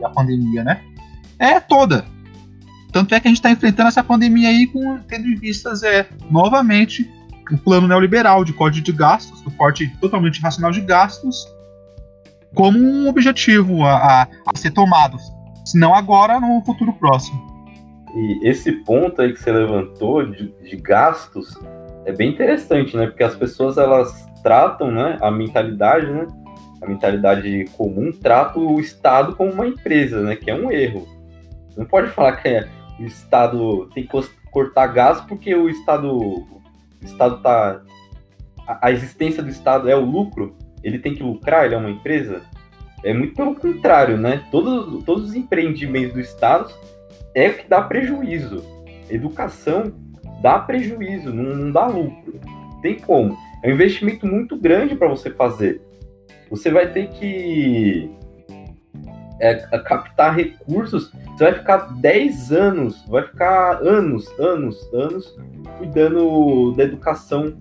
e 0.00 0.04
a 0.04 0.08
pandemia, 0.08 0.64
né? 0.64 0.82
É 1.38 1.60
toda. 1.60 2.04
Tanto 2.90 3.14
é 3.14 3.20
que 3.20 3.28
a 3.28 3.30
gente 3.30 3.38
está 3.38 3.52
enfrentando 3.52 3.86
essa 3.86 4.02
pandemia 4.02 4.48
aí 4.48 4.66
com, 4.66 4.98
tendo 4.98 5.28
em 5.28 5.36
vistas 5.36 5.84
é, 5.84 6.08
novamente 6.28 7.08
o 7.50 7.58
plano 7.58 7.86
neoliberal 7.86 8.44
de 8.44 8.52
código 8.52 8.84
de 8.84 8.92
gastos, 8.92 9.40
do 9.42 9.50
corte 9.50 9.88
totalmente 10.00 10.40
racional 10.40 10.70
de 10.70 10.80
gastos, 10.80 11.46
como 12.54 12.78
um 12.78 13.08
objetivo 13.08 13.84
a, 13.84 14.22
a, 14.22 14.28
a 14.46 14.56
ser 14.56 14.70
tomado, 14.70 15.18
se 15.64 15.78
não 15.78 15.94
agora, 15.94 16.40
no 16.40 16.62
futuro 16.64 16.92
próximo. 16.92 17.54
E 18.14 18.48
esse 18.48 18.70
ponto 18.70 19.20
aí 19.20 19.32
que 19.32 19.40
você 19.40 19.50
levantou 19.50 20.24
de, 20.24 20.54
de, 20.62 20.76
gastos 20.76 21.58
é 22.04 22.12
bem 22.12 22.30
interessante, 22.30 22.96
né? 22.96 23.06
Porque 23.06 23.24
as 23.24 23.34
pessoas 23.34 23.76
elas 23.76 24.24
tratam, 24.42 24.90
né, 24.92 25.18
a 25.20 25.30
mentalidade, 25.30 26.06
né, 26.06 26.26
a 26.80 26.86
mentalidade 26.86 27.64
comum 27.76 28.12
trata 28.12 28.58
o 28.60 28.78
Estado 28.78 29.34
como 29.34 29.52
uma 29.52 29.66
empresa, 29.66 30.20
né? 30.20 30.36
Que 30.36 30.50
é 30.50 30.54
um 30.54 30.70
erro. 30.70 31.08
Não 31.76 31.84
pode 31.84 32.08
falar 32.10 32.36
que 32.36 32.48
é, 32.48 32.68
o 33.00 33.04
Estado 33.04 33.90
tem 33.92 34.06
que 34.06 34.28
cortar 34.52 34.86
gastos 34.88 35.26
porque 35.26 35.52
o 35.52 35.68
Estado 35.68 36.46
o 37.04 37.06
Estado 37.06 37.42
tá. 37.42 37.82
A, 38.66 38.88
a 38.88 38.90
existência 38.90 39.42
do 39.42 39.50
Estado 39.50 39.88
é 39.88 39.94
o 39.94 40.04
lucro, 40.04 40.56
ele 40.82 40.98
tem 40.98 41.14
que 41.14 41.22
lucrar, 41.22 41.66
ele 41.66 41.74
é 41.74 41.78
uma 41.78 41.90
empresa. 41.90 42.42
É 43.04 43.12
muito 43.12 43.34
pelo 43.34 43.54
contrário, 43.54 44.16
né? 44.16 44.42
Todos, 44.50 45.04
todos 45.04 45.28
os 45.28 45.34
empreendimentos 45.34 46.14
do 46.14 46.20
Estado 46.20 46.72
é 47.34 47.48
o 47.48 47.54
que 47.54 47.68
dá 47.68 47.82
prejuízo. 47.82 48.64
educação 49.10 49.92
dá 50.40 50.58
prejuízo, 50.58 51.32
não, 51.32 51.54
não 51.54 51.70
dá 51.70 51.86
lucro. 51.86 52.40
Tem 52.80 52.98
como. 52.98 53.36
É 53.62 53.68
um 53.68 53.74
investimento 53.74 54.26
muito 54.26 54.56
grande 54.56 54.94
para 54.94 55.08
você 55.08 55.30
fazer. 55.30 55.82
Você 56.50 56.70
vai 56.70 56.90
ter 56.90 57.08
que 57.08 58.10
é, 59.40 59.54
captar 59.78 60.34
recursos, 60.34 61.10
você 61.32 61.44
vai 61.44 61.54
ficar 61.54 61.76
10 61.94 62.52
anos, 62.52 63.04
vai 63.08 63.22
ficar 63.22 63.82
anos, 63.82 64.28
anos, 64.38 64.76
anos 64.92 65.34
cuidando 65.78 66.72
da 66.76 66.84
educação 66.84 67.52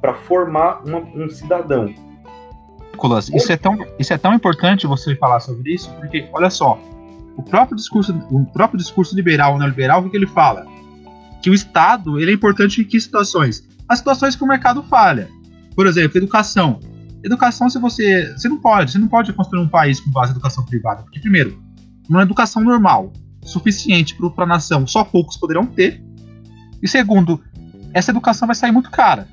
para 0.00 0.14
formar 0.14 0.82
uma, 0.84 0.98
um 0.98 1.28
cidadão. 1.28 1.92
Nicolas, 2.92 3.30
isso 3.30 3.50
é, 3.50 3.56
tão, 3.56 3.78
isso 3.98 4.12
é 4.12 4.18
tão 4.18 4.34
importante 4.34 4.86
você 4.86 5.16
falar 5.16 5.40
sobre 5.40 5.72
isso, 5.72 5.90
porque, 5.94 6.28
olha 6.32 6.50
só, 6.50 6.78
o 7.36 7.42
próprio 7.42 7.76
discurso, 7.76 8.14
o 8.30 8.44
próprio 8.44 8.78
discurso 8.78 9.16
liberal, 9.16 9.58
neoliberal, 9.58 10.04
o 10.04 10.10
que 10.10 10.16
ele 10.16 10.26
fala? 10.26 10.66
Que 11.42 11.48
o 11.48 11.54
Estado 11.54 12.20
ele 12.20 12.32
é 12.32 12.34
importante 12.34 12.82
em 12.82 12.84
que 12.84 13.00
situações? 13.00 13.66
As 13.88 13.98
situações 13.98 14.36
que 14.36 14.44
o 14.44 14.46
mercado 14.46 14.82
falha. 14.82 15.30
Por 15.74 15.86
exemplo, 15.86 16.18
educação. 16.18 16.78
Educação, 17.22 17.68
se 17.68 17.78
você. 17.78 18.32
Você 18.32 18.48
não 18.48 18.58
pode, 18.58 18.92
você 18.92 18.98
não 18.98 19.08
pode 19.08 19.32
construir 19.32 19.60
um 19.60 19.68
país 19.68 20.00
com 20.00 20.10
base 20.10 20.32
em 20.32 20.34
educação 20.34 20.64
privada. 20.64 21.02
Porque, 21.02 21.20
primeiro, 21.20 21.62
uma 22.08 22.22
educação 22.22 22.62
normal, 22.62 23.12
suficiente 23.42 24.16
para 24.34 24.44
a 24.44 24.46
nação, 24.48 24.86
só 24.86 25.04
poucos 25.04 25.36
poderão 25.36 25.66
ter. 25.66 26.02
E 26.82 26.88
segundo, 26.88 27.42
essa 27.92 28.10
educação 28.10 28.46
vai 28.46 28.54
sair 28.54 28.72
muito 28.72 28.90
cara. 28.90 29.28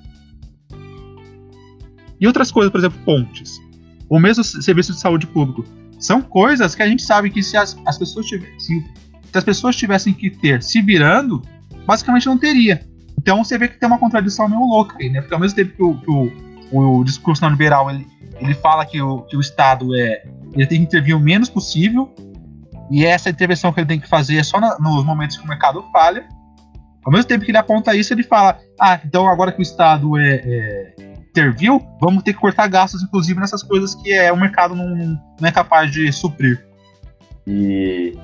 E 2.20 2.28
outras 2.28 2.52
coisas, 2.52 2.72
por 2.72 2.80
exemplo, 2.80 3.00
pontes. 3.06 3.62
Ou 4.10 4.20
mesmo 4.20 4.44
serviço 4.44 4.94
de 4.94 5.00
saúde 5.00 5.28
público. 5.28 5.64
São 6.00 6.22
coisas 6.22 6.76
que 6.76 6.84
a 6.84 6.88
gente 6.88 7.04
sabe 7.04 7.30
que 7.30 7.42
se 7.42 7.58
as, 7.58 7.78
as 7.86 7.98
pessoas 7.98 8.26
tivessem. 8.26 8.60
Se, 8.60 8.86
as 9.34 9.44
pessoas 9.44 9.76
tivessem 9.76 10.14
que 10.14 10.30
ter 10.30 10.64
se 10.64 10.82
virando, 10.82 11.42
basicamente 11.86 12.26
não 12.26 12.38
teria. 12.38 12.82
Então 13.18 13.44
você 13.44 13.58
vê 13.58 13.68
que 13.68 13.80
tem 13.80 13.88
uma 13.88 14.00
contradição 14.00 14.48
meio 14.48 14.62
louca 14.62 14.96
aí, 15.00 15.10
né? 15.10 15.22
Porque 15.22 15.34
ao 15.34 15.40
mesmo 15.40 15.56
tempo 15.56 15.76
que 15.76 15.84
o, 15.84 15.98
que 16.00 16.12
o 16.12 16.47
o, 16.72 17.04
discurso 17.04 17.42
neoliberal 17.42 17.90
ele, 17.90 18.08
ele 18.40 18.54
fala 18.54 18.86
que 18.86 19.02
o, 19.02 19.22
que 19.22 19.36
o 19.38 19.42
Estado 19.42 19.96
é 19.96 20.24
ele 20.54 20.66
tem 20.66 20.80
que 20.80 20.86
intervir 20.86 21.16
o 21.16 21.20
menos 21.20 21.50
possível 21.50 22.14
e 22.90 23.06
essa 23.06 23.30
intervenção 23.30 23.72
que 23.74 23.80
ele 23.80 23.88
tem 23.88 24.00
que 24.00 24.08
fazer 24.08 24.38
é 24.38 24.44
só 24.44 24.60
na, 24.60 24.78
nos 24.80 25.04
momentos 25.04 25.38
que 25.38 25.44
o 25.44 25.48
mercado 25.48 25.84
falha. 25.92 26.28
Ao 27.06 27.12
mesmo 27.12 27.26
tempo 27.26 27.46
que 27.46 27.52
ele 27.52 27.58
aponta 27.58 27.96
isso, 27.96 28.14
ele 28.14 28.24
fala: 28.24 28.58
ah, 28.80 29.00
então 29.04 29.28
agora 29.28 29.52
que 29.52 29.60
o 29.60 29.62
Estado 29.62 30.18
é, 30.18 30.36
é 30.36 30.94
interviu, 31.30 31.86
vamos 32.02 32.24
ter 32.24 32.34
que 32.34 32.40
cortar 32.40 32.68
gastos, 32.68 33.04
inclusive 33.04 33.40
nessas 33.40 33.62
coisas 33.62 33.94
que 33.94 34.12
é, 34.12 34.32
o 34.32 34.38
mercado 34.38 34.76
não, 34.76 34.88
não 35.40 35.48
é 35.48 35.52
capaz 35.52 35.92
de 35.92 36.12
suprir. 36.12 36.66
E 37.46 38.18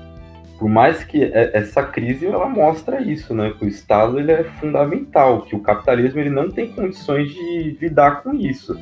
por 0.58 0.70
mais 0.70 1.04
que 1.04 1.24
essa 1.34 1.84
crise 1.84 2.26
ela 2.26 2.48
mostra 2.48 3.02
isso, 3.02 3.34
né? 3.34 3.54
Que 3.58 3.66
o 3.66 3.68
Estado 3.68 4.20
ele 4.20 4.32
é 4.32 4.44
fundamental, 4.44 5.42
que 5.42 5.56
o 5.56 5.60
capitalismo 5.60 6.20
ele 6.20 6.30
não 6.30 6.50
tem 6.50 6.72
condições 6.72 7.30
de 7.30 7.78
lidar 7.82 8.22
com 8.24 8.34
isso. 8.34 8.78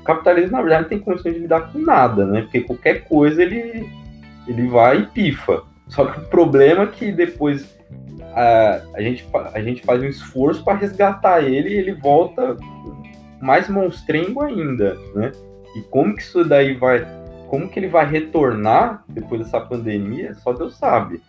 O 0.00 0.04
capitalismo 0.04 0.52
na 0.52 0.62
verdade 0.62 0.82
não 0.82 0.88
tem 0.88 0.98
condições 0.98 1.34
de 1.34 1.40
lidar 1.40 1.72
com 1.72 1.78
nada, 1.78 2.24
né? 2.24 2.42
Porque 2.42 2.60
qualquer 2.60 3.04
coisa 3.04 3.42
ele 3.42 3.88
ele 4.48 4.66
vai 4.68 5.00
e 5.00 5.06
pifa. 5.06 5.62
Só 5.88 6.06
que 6.06 6.20
o 6.20 6.24
problema 6.24 6.84
é 6.84 6.86
que 6.86 7.12
depois 7.12 7.78
a, 8.34 8.80
a, 8.94 9.02
gente, 9.02 9.26
a 9.54 9.60
gente 9.60 9.82
faz 9.82 10.02
um 10.02 10.06
esforço 10.06 10.64
para 10.64 10.78
resgatar 10.78 11.42
ele 11.42 11.70
e 11.70 11.78
ele 11.78 11.92
volta 11.92 12.56
mais 13.40 13.68
monstrengo 13.68 14.42
ainda, 14.42 14.96
né? 15.14 15.32
E 15.76 15.82
como 15.82 16.14
que 16.14 16.22
isso 16.22 16.44
daí 16.44 16.74
vai 16.74 17.06
como 17.50 17.68
que 17.68 17.80
ele 17.80 17.88
vai 17.88 18.08
retornar 18.08 19.02
depois 19.08 19.42
dessa 19.42 19.60
pandemia, 19.60 20.36
só 20.36 20.52
Deus 20.52 20.76
sabe. 20.76 21.20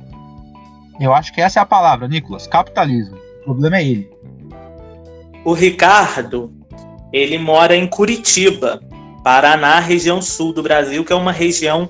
Eu 0.99 1.15
acho 1.15 1.33
que 1.33 1.41
essa 1.41 1.59
é 1.59 1.63
a 1.63 1.65
palavra, 1.65 2.07
Nicolas, 2.07 2.45
capitalismo. 2.45 3.17
O 3.41 3.45
problema 3.45 3.77
é 3.77 3.87
ele. 3.87 4.11
O 5.43 5.53
Ricardo, 5.53 6.53
ele 7.11 7.39
mora 7.39 7.75
em 7.75 7.87
Curitiba, 7.87 8.79
Paraná, 9.23 9.79
região 9.79 10.21
sul 10.21 10.53
do 10.53 10.61
Brasil, 10.61 11.03
que 11.03 11.11
é 11.11 11.15
uma 11.15 11.31
região 11.31 11.89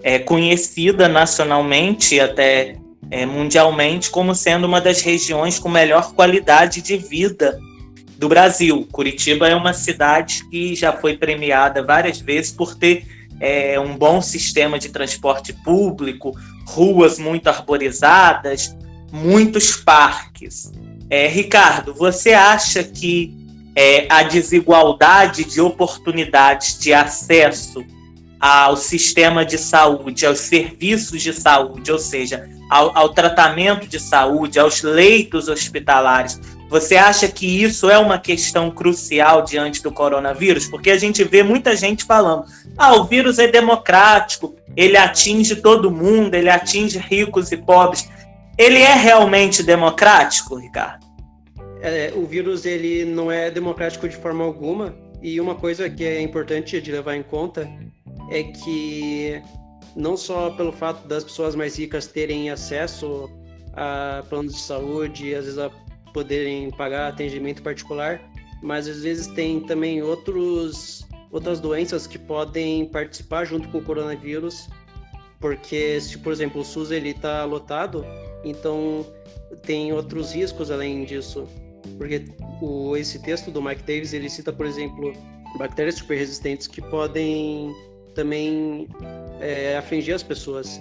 é, 0.00 0.16
conhecida 0.20 1.08
nacionalmente 1.08 2.14
e 2.14 2.20
até 2.20 2.76
é, 3.10 3.26
mundialmente 3.26 4.10
como 4.10 4.32
sendo 4.32 4.64
uma 4.64 4.80
das 4.80 5.00
regiões 5.00 5.58
com 5.58 5.68
melhor 5.68 6.14
qualidade 6.14 6.80
de 6.82 6.96
vida 6.96 7.58
do 8.16 8.28
Brasil. 8.28 8.86
Curitiba 8.92 9.48
é 9.48 9.56
uma 9.56 9.74
cidade 9.74 10.48
que 10.48 10.76
já 10.76 10.92
foi 10.92 11.16
premiada 11.16 11.82
várias 11.82 12.20
vezes 12.20 12.52
por 12.52 12.76
ter 12.76 13.21
é, 13.42 13.78
um 13.80 13.98
bom 13.98 14.22
sistema 14.22 14.78
de 14.78 14.88
transporte 14.88 15.52
público, 15.52 16.32
ruas 16.64 17.18
muito 17.18 17.48
arborizadas, 17.48 18.76
muitos 19.10 19.74
parques. 19.74 20.72
É, 21.10 21.26
Ricardo, 21.26 21.92
você 21.92 22.34
acha 22.34 22.84
que 22.84 23.36
é, 23.74 24.06
a 24.08 24.22
desigualdade 24.22 25.42
de 25.44 25.60
oportunidades 25.60 26.78
de 26.78 26.94
acesso 26.94 27.84
ao 28.38 28.76
sistema 28.76 29.44
de 29.44 29.58
saúde, 29.58 30.24
aos 30.24 30.38
serviços 30.38 31.20
de 31.20 31.32
saúde, 31.32 31.90
ou 31.90 31.98
seja, 31.98 32.48
ao, 32.70 32.96
ao 32.96 33.08
tratamento 33.08 33.88
de 33.88 33.98
saúde, 33.98 34.60
aos 34.60 34.82
leitos 34.82 35.48
hospitalares, 35.48 36.40
você 36.72 36.96
acha 36.96 37.28
que 37.28 37.62
isso 37.62 37.90
é 37.90 37.98
uma 37.98 38.18
questão 38.18 38.70
crucial 38.70 39.44
diante 39.44 39.82
do 39.82 39.92
coronavírus? 39.92 40.66
Porque 40.66 40.90
a 40.90 40.96
gente 40.96 41.22
vê 41.22 41.42
muita 41.42 41.76
gente 41.76 42.02
falando: 42.02 42.46
ah, 42.78 42.96
o 42.96 43.04
vírus 43.04 43.38
é 43.38 43.46
democrático, 43.46 44.56
ele 44.74 44.96
atinge 44.96 45.56
todo 45.56 45.90
mundo, 45.90 46.34
ele 46.34 46.48
atinge 46.48 46.98
ricos 46.98 47.52
e 47.52 47.58
pobres. 47.58 48.08
Ele 48.56 48.78
é 48.78 48.94
realmente 48.94 49.62
democrático, 49.62 50.56
Ricardo? 50.56 51.04
É, 51.82 52.10
o 52.16 52.24
vírus 52.24 52.64
ele 52.64 53.04
não 53.04 53.30
é 53.30 53.50
democrático 53.50 54.08
de 54.08 54.16
forma 54.16 54.42
alguma. 54.42 54.96
E 55.20 55.38
uma 55.42 55.54
coisa 55.54 55.90
que 55.90 56.04
é 56.04 56.22
importante 56.22 56.80
de 56.80 56.90
levar 56.90 57.16
em 57.16 57.22
conta 57.22 57.68
é 58.30 58.44
que 58.44 59.42
não 59.94 60.16
só 60.16 60.48
pelo 60.50 60.72
fato 60.72 61.06
das 61.06 61.22
pessoas 61.22 61.54
mais 61.54 61.78
ricas 61.78 62.06
terem 62.06 62.48
acesso 62.48 63.28
a 63.74 64.22
planos 64.30 64.54
de 64.54 64.60
saúde, 64.60 65.34
às 65.34 65.44
vezes 65.44 65.58
a 65.58 65.70
poderem 66.12 66.70
pagar 66.70 67.08
atendimento 67.08 67.62
particular, 67.62 68.20
mas 68.62 68.86
às 68.88 69.02
vezes 69.02 69.26
tem 69.28 69.60
também 69.60 70.02
outros, 70.02 71.06
outras 71.30 71.60
doenças 71.60 72.06
que 72.06 72.18
podem 72.18 72.86
participar 72.86 73.44
junto 73.44 73.68
com 73.68 73.78
o 73.78 73.82
coronavírus, 73.82 74.68
porque 75.40 76.00
se, 76.00 76.18
por 76.18 76.32
exemplo, 76.32 76.60
o 76.60 76.64
SUS 76.64 76.90
ele 76.90 77.10
está 77.10 77.44
lotado, 77.44 78.04
então 78.44 79.04
tem 79.62 79.92
outros 79.92 80.32
riscos 80.32 80.70
além 80.70 81.04
disso, 81.04 81.46
porque 81.98 82.24
o, 82.60 82.96
esse 82.96 83.20
texto 83.20 83.50
do 83.50 83.60
Mike 83.60 83.82
Davis 83.82 84.12
ele 84.12 84.30
cita, 84.30 84.52
por 84.52 84.66
exemplo, 84.66 85.12
bactérias 85.58 85.96
super 85.96 86.16
resistentes 86.16 86.66
que 86.66 86.80
podem 86.80 87.74
também 88.14 88.88
é, 89.40 89.76
afligir 89.76 90.14
as 90.14 90.22
pessoas. 90.22 90.80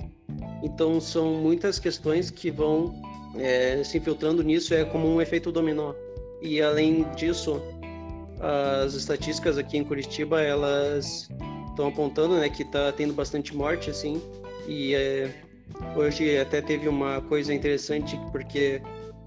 Então 0.64 1.02
são 1.02 1.34
muitas 1.34 1.80
questões 1.80 2.30
que 2.30 2.52
vão 2.52 3.02
é, 3.36 3.84
se 3.84 3.98
infiltrando 3.98 4.44
nisso 4.44 4.74
é 4.74 4.84
como 4.84 5.08
um 5.08 5.22
efeito 5.22 5.52
dominó. 5.52 5.94
E 6.42 6.62
além 6.62 7.06
disso, 7.16 7.62
as 8.40 8.94
estatísticas 8.94 9.58
aqui 9.58 9.78
em 9.78 9.84
Curitiba 9.84 10.42
elas 10.42 11.30
estão 11.70 11.88
apontando, 11.88 12.36
né, 12.36 12.50
que 12.50 12.64
está 12.64 12.92
tendo 12.92 13.14
bastante 13.14 13.56
morte, 13.56 13.90
assim. 13.90 14.22
E 14.68 14.94
é, 14.96 15.34
hoje 15.96 16.38
até 16.38 16.62
teve 16.62 16.88
uma 16.88 17.22
coisa 17.22 17.54
interessante 17.54 18.20
porque 18.32 18.82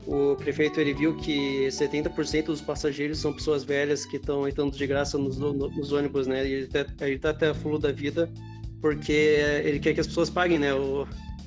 o 0.07 0.37
prefeito 0.37 0.81
ele 0.81 0.93
viu 0.93 1.17
que 1.17 1.67
70% 1.69 2.47
dos 2.47 2.61
passageiros 2.61 3.19
são 3.19 3.33
pessoas 3.33 3.65
velhas 3.65 4.05
que 4.05 4.17
estão 4.17 4.47
entrando 4.47 4.77
de 4.77 4.87
graça 4.87 5.17
nos, 5.17 5.39
nos 5.39 5.93
ônibus, 5.93 6.27
né? 6.27 6.45
Ele 6.45 6.65
está 6.65 6.85
tá 7.21 7.31
até 7.31 7.49
a 7.49 7.55
fulo 7.55 7.79
da 7.79 7.91
vida 7.91 8.31
porque 8.81 9.39
ele 9.65 9.79
quer 9.81 9.95
que 9.95 10.01
as 10.01 10.07
pessoas 10.07 10.29
paguem, 10.29 10.59
né? 10.59 10.75
O, 10.75 11.07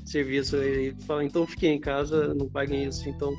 serviço. 0.09 0.57
Ele 0.57 0.95
fala, 1.05 1.23
então 1.23 1.45
fiquem 1.45 1.75
em 1.75 1.79
casa, 1.79 2.33
não 2.33 2.47
paguem 2.47 2.85
isso. 2.85 3.07
Então, 3.07 3.35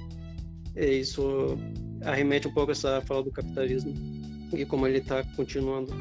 é 0.76 0.87
isso 0.87 1.58
arremete 2.04 2.46
um 2.46 2.52
pouco 2.52 2.72
essa 2.72 3.02
fala 3.06 3.22
do 3.22 3.32
capitalismo 3.32 3.92
e 4.52 4.64
como 4.64 4.87
ele 4.87 4.98
está 4.98 5.25
continuando. 5.37 5.92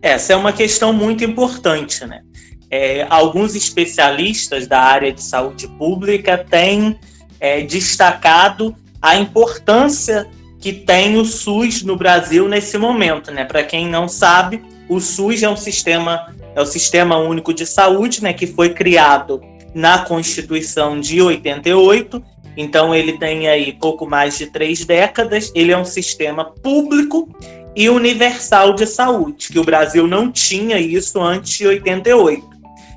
Essa 0.00 0.34
é 0.34 0.36
uma 0.36 0.52
questão 0.52 0.92
muito 0.92 1.24
importante, 1.24 2.04
né? 2.06 2.22
É, 2.70 3.06
alguns 3.10 3.54
especialistas 3.54 4.66
da 4.66 4.80
área 4.80 5.12
de 5.12 5.22
saúde 5.22 5.68
pública 5.78 6.38
têm 6.38 6.98
é, 7.38 7.62
destacado 7.62 8.74
a 9.00 9.16
importância 9.16 10.28
que 10.60 10.72
tem 10.72 11.16
o 11.16 11.24
SUS 11.24 11.82
no 11.82 11.96
Brasil 11.96 12.48
nesse 12.48 12.78
momento, 12.78 13.30
né? 13.30 13.44
Para 13.44 13.62
quem 13.62 13.88
não 13.88 14.08
sabe, 14.08 14.62
o 14.88 15.00
SUS 15.00 15.42
é 15.42 15.48
um 15.48 15.56
sistema 15.56 16.34
é 16.56 16.60
o 16.62 16.64
Sistema 16.64 17.18
Único 17.18 17.52
de 17.52 17.66
Saúde, 17.66 18.22
né, 18.22 18.32
que 18.32 18.46
foi 18.46 18.70
criado 18.70 19.42
na 19.74 19.98
Constituição 19.98 20.98
de 20.98 21.20
88. 21.20 22.22
Então 22.56 22.94
ele 22.94 23.18
tem 23.18 23.46
aí 23.46 23.74
pouco 23.74 24.06
mais 24.06 24.38
de 24.38 24.46
três 24.46 24.82
décadas. 24.82 25.52
Ele 25.54 25.70
é 25.70 25.76
um 25.76 25.84
sistema 25.84 26.46
público 26.46 27.28
e 27.76 27.90
universal 27.90 28.72
de 28.72 28.86
saúde, 28.86 29.48
que 29.52 29.58
o 29.58 29.64
Brasil 29.64 30.06
não 30.06 30.32
tinha 30.32 30.80
isso 30.80 31.20
antes 31.20 31.58
de 31.58 31.66
88. 31.66 32.42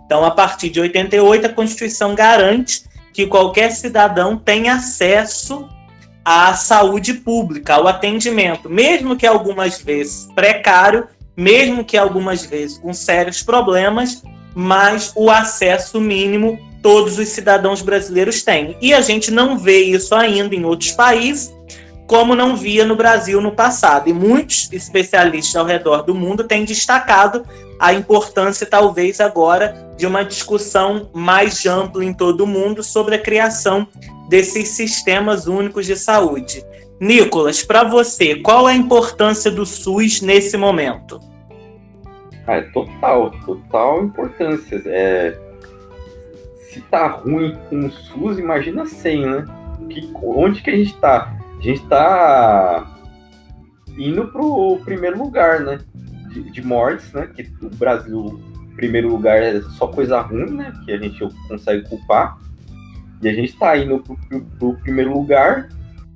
Então, 0.05 0.23
a 0.23 0.31
partir 0.31 0.69
de 0.69 0.79
88, 0.79 1.47
a 1.47 1.49
Constituição 1.49 2.15
garante 2.15 2.83
que 3.13 3.27
qualquer 3.27 3.71
cidadão 3.71 4.37
tenha 4.37 4.75
acesso 4.75 5.67
à 6.23 6.53
saúde 6.53 7.13
pública, 7.13 7.75
ao 7.75 7.87
atendimento, 7.87 8.69
mesmo 8.69 9.15
que 9.15 9.25
algumas 9.25 9.81
vezes 9.81 10.27
precário, 10.35 11.07
mesmo 11.35 11.83
que 11.83 11.97
algumas 11.97 12.45
vezes 12.45 12.77
com 12.77 12.93
sérios 12.93 13.41
problemas, 13.41 14.23
mas 14.53 15.13
o 15.15 15.29
acesso 15.29 15.99
mínimo 16.01 16.59
todos 16.81 17.17
os 17.17 17.29
cidadãos 17.29 17.81
brasileiros 17.81 18.43
têm. 18.43 18.77
E 18.81 18.93
a 18.93 19.01
gente 19.01 19.31
não 19.31 19.57
vê 19.57 19.81
isso 19.81 20.13
ainda 20.15 20.55
em 20.55 20.65
outros 20.65 20.91
países, 20.91 21.53
como 22.09 22.33
não 22.33 22.55
via 22.55 22.83
no 22.83 22.95
Brasil 22.95 23.39
no 23.39 23.51
passado. 23.51 24.09
E 24.09 24.13
muitos 24.13 24.67
especialistas 24.73 25.55
ao 25.55 25.63
redor 25.63 26.01
do 26.01 26.15
mundo 26.15 26.43
têm 26.43 26.65
destacado 26.65 27.45
a 27.79 27.93
importância, 27.93 28.65
talvez 28.65 29.21
agora, 29.21 29.93
de 29.95 30.07
uma 30.07 30.25
discussão 30.25 31.11
mais 31.13 31.67
ampla 31.67 32.03
em 32.03 32.11
todo 32.11 32.41
o 32.41 32.47
mundo 32.47 32.81
sobre 32.81 33.13
a 33.13 33.21
criação 33.21 33.87
desses 34.27 34.69
sistemas 34.69 35.45
únicos 35.45 35.85
de 35.85 35.95
saúde. 35.95 36.65
Nicolas, 36.99 37.63
para 37.63 37.83
você, 37.83 38.37
qual 38.37 38.65
a 38.65 38.73
importância 38.73 39.51
do 39.51 39.63
SUS 39.63 40.19
nesse 40.19 40.57
momento? 40.57 41.19
Ah, 42.47 42.55
é 42.55 42.61
total, 42.73 43.29
total 43.45 44.05
importância. 44.05 44.81
É, 44.87 45.37
se 46.71 46.81
tá 46.81 47.07
ruim 47.07 47.55
com 47.69 47.85
o 47.85 47.91
SUS, 47.91 48.39
imagina 48.39 48.87
sem, 48.87 49.27
né? 49.27 49.45
Que, 49.87 50.11
onde 50.23 50.63
que 50.63 50.71
a 50.71 50.75
gente 50.75 50.97
tá? 50.97 51.38
A 51.59 51.61
gente 51.61 51.85
tá 51.87 52.97
indo 53.97 54.27
pro 54.29 54.79
primeiro 54.85 55.21
lugar, 55.21 55.59
né? 55.59 55.79
De, 56.29 56.49
de 56.51 56.61
mortes, 56.61 57.11
né? 57.11 57.27
Que 57.27 57.51
o 57.61 57.69
Brasil, 57.69 58.39
primeiro 58.75 59.09
lugar, 59.09 59.41
é 59.41 59.61
só 59.61 59.87
coisa 59.87 60.21
ruim, 60.21 60.51
né? 60.51 60.73
Que 60.85 60.93
a 60.93 60.97
gente 60.97 61.19
consegue 61.47 61.87
culpar. 61.87 62.37
E 63.21 63.27
a 63.27 63.33
gente 63.33 63.57
tá 63.57 63.77
indo 63.77 63.99
pro, 63.99 64.17
pro, 64.17 64.41
pro 64.41 64.73
primeiro 64.75 65.13
lugar. 65.13 65.69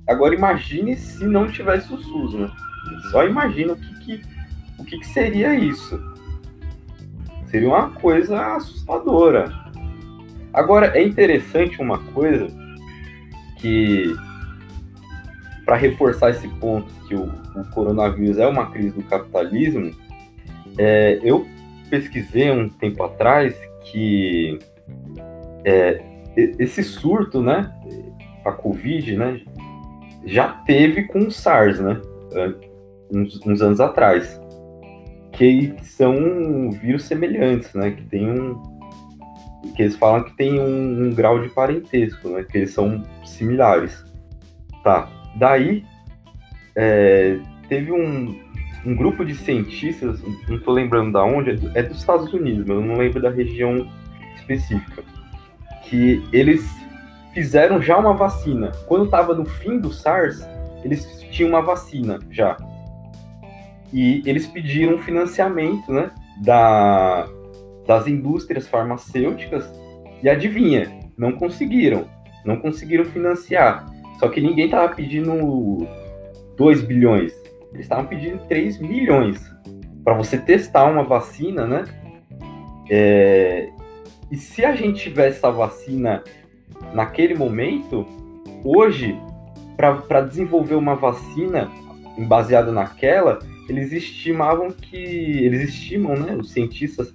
Agora 0.08 0.34
imagine 0.34 0.96
se 0.96 1.24
não 1.26 1.46
tivesse 1.46 1.92
o 1.92 1.98
SUS, 1.98 2.34
né? 2.34 2.50
Só 3.10 3.26
imagina 3.26 3.74
o 3.74 3.76
que, 3.76 3.98
que 4.00 4.22
o 4.78 4.84
que, 4.84 4.98
que 4.98 5.06
seria 5.06 5.54
isso. 5.54 6.00
Seria 7.46 7.68
uma 7.68 7.90
coisa 7.90 8.56
assustadora 8.56 9.64
Agora, 10.54 10.96
é 10.96 11.02
interessante 11.02 11.82
uma 11.82 11.98
coisa 11.98 12.46
que, 13.56 14.14
para 15.64 15.76
reforçar 15.76 16.30
esse 16.30 16.48
ponto 16.48 16.92
que 17.06 17.14
o, 17.14 17.24
o, 17.24 17.70
coronavírus 17.72 18.38
é 18.38 18.46
uma 18.46 18.70
crise 18.70 18.90
do 18.90 19.02
capitalismo, 19.04 19.90
é, 20.78 21.18
eu 21.22 21.46
pesquisei 21.88 22.50
um 22.50 22.68
tempo 22.68 23.02
atrás 23.02 23.54
que 23.84 24.58
é, 25.64 26.02
esse 26.36 26.82
surto, 26.82 27.40
né, 27.40 27.72
a 28.44 28.52
Covid, 28.52 29.16
né, 29.16 29.40
já 30.24 30.48
teve 30.48 31.04
com 31.04 31.20
o 31.20 31.30
SARS, 31.30 31.80
né, 31.80 32.00
uns, 33.12 33.40
uns 33.46 33.62
anos 33.62 33.80
atrás, 33.80 34.40
que 35.32 35.74
são 35.82 36.70
vírus 36.70 37.04
semelhantes, 37.04 37.72
né, 37.74 37.92
que 37.92 38.02
tem 38.04 38.28
um, 38.28 38.60
que 39.74 39.82
eles 39.82 39.96
falam 39.96 40.22
que 40.24 40.36
tem 40.36 40.60
um, 40.60 41.06
um, 41.06 41.14
grau 41.14 41.40
de 41.40 41.48
parentesco, 41.48 42.28
né? 42.28 42.44
Que 42.44 42.58
eles 42.58 42.72
são 42.72 43.02
similares. 43.24 44.04
Tá. 44.82 45.08
Daí 45.36 45.84
é, 46.76 47.38
teve 47.68 47.92
um, 47.92 48.38
um 48.84 48.94
grupo 48.94 49.24
de 49.24 49.34
cientistas, 49.34 50.20
não 50.48 50.58
tô 50.60 50.72
lembrando 50.72 51.12
da 51.12 51.24
onde, 51.24 51.50
é, 51.50 51.80
é 51.80 51.82
dos 51.82 51.98
Estados 51.98 52.32
Unidos, 52.32 52.66
mas 52.66 52.76
eu 52.76 52.82
não 52.82 52.96
lembro 52.96 53.20
da 53.20 53.30
região 53.30 53.88
específica, 54.36 55.02
que 55.84 56.22
eles 56.32 56.64
fizeram 57.32 57.82
já 57.82 57.96
uma 57.96 58.14
vacina. 58.14 58.72
Quando 58.86 59.06
estava 59.06 59.34
no 59.34 59.44
fim 59.44 59.78
do 59.78 59.92
SARS, 59.92 60.46
eles 60.84 61.20
tinham 61.30 61.50
uma 61.50 61.62
vacina 61.62 62.18
já. 62.30 62.56
E 63.92 64.22
eles 64.26 64.46
pediram 64.46 64.98
financiamento, 64.98 65.92
né, 65.92 66.10
da, 66.42 67.26
das 67.86 68.06
indústrias 68.06 68.66
farmacêuticas 68.66 69.70
e 70.22 70.28
adivinha, 70.28 71.00
não 71.16 71.32
conseguiram, 71.32 72.06
não 72.44 72.56
conseguiram 72.56 73.04
financiar. 73.04 73.86
Só 74.24 74.30
que 74.30 74.40
ninguém 74.40 74.64
estava 74.64 74.88
pedindo 74.94 75.86
2 76.56 76.80
bilhões, 76.80 77.34
eles 77.74 77.84
estavam 77.84 78.06
pedindo 78.06 78.38
3 78.48 78.80
milhões 78.80 79.38
para 80.02 80.14
você 80.14 80.38
testar 80.38 80.90
uma 80.90 81.04
vacina, 81.04 81.66
né? 81.66 81.84
É... 82.88 83.68
E 84.32 84.36
se 84.38 84.64
a 84.64 84.74
gente 84.74 85.02
tivesse 85.02 85.36
essa 85.36 85.50
vacina 85.50 86.24
naquele 86.94 87.34
momento, 87.34 88.06
hoje, 88.64 89.14
para 89.76 90.22
desenvolver 90.22 90.76
uma 90.76 90.94
vacina 90.94 91.70
baseada 92.26 92.72
naquela, 92.72 93.40
eles 93.68 93.92
estimavam 93.92 94.70
que. 94.70 94.96
Eles 94.96 95.68
estimam, 95.68 96.16
né? 96.16 96.34
Os 96.34 96.50
cientistas 96.50 97.12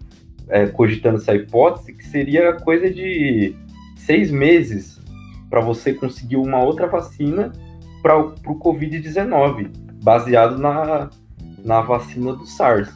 é, 0.47 0.67
cogitando 0.67 1.17
essa 1.17 1.33
hipótese, 1.33 1.91
que 1.91 2.05
seria 2.05 2.53
coisa 2.53 2.87
de 2.87 3.55
seis 3.95 4.29
meses 4.29 4.98
para 5.49 5.61
você 5.61 5.93
conseguir 5.93 6.37
uma 6.37 6.61
outra 6.61 6.87
vacina 6.87 7.51
para 8.01 8.17
o 8.17 8.59
Covid-19, 8.59 9.71
baseado 10.03 10.57
na, 10.57 11.09
na 11.63 11.81
vacina 11.81 12.33
do 12.33 12.45
SARS. 12.45 12.89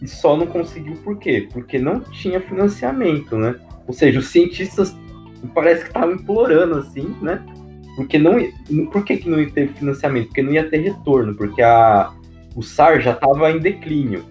E 0.00 0.08
só 0.08 0.36
não 0.36 0.46
conseguiu 0.46 0.94
por 0.96 1.16
quê? 1.16 1.48
Porque 1.52 1.78
não 1.78 2.00
tinha 2.00 2.40
financiamento, 2.40 3.36
né? 3.36 3.54
Ou 3.86 3.94
seja, 3.94 4.18
os 4.18 4.28
cientistas 4.28 4.96
parece 5.54 5.82
que 5.82 5.88
estavam 5.88 6.14
implorando 6.14 6.78
assim, 6.78 7.14
né? 7.22 7.40
Porque 7.96 8.18
não, 8.18 8.34
por 8.90 9.04
que, 9.04 9.18
que 9.18 9.28
não 9.28 9.40
ia 9.40 9.50
ter 9.50 9.68
financiamento? 9.68 10.26
Porque 10.28 10.42
não 10.42 10.52
ia 10.52 10.68
ter 10.68 10.78
retorno, 10.78 11.34
porque 11.34 11.62
a, 11.62 12.12
o 12.56 12.62
SARS 12.62 13.04
já 13.04 13.12
estava 13.12 13.50
em 13.50 13.58
declínio. 13.58 14.24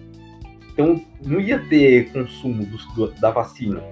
Então, 0.72 1.00
não 1.24 1.40
ia 1.40 1.58
ter 1.58 2.10
consumo 2.12 2.66
do, 2.96 3.10
da 3.20 3.30
vacina. 3.30 3.82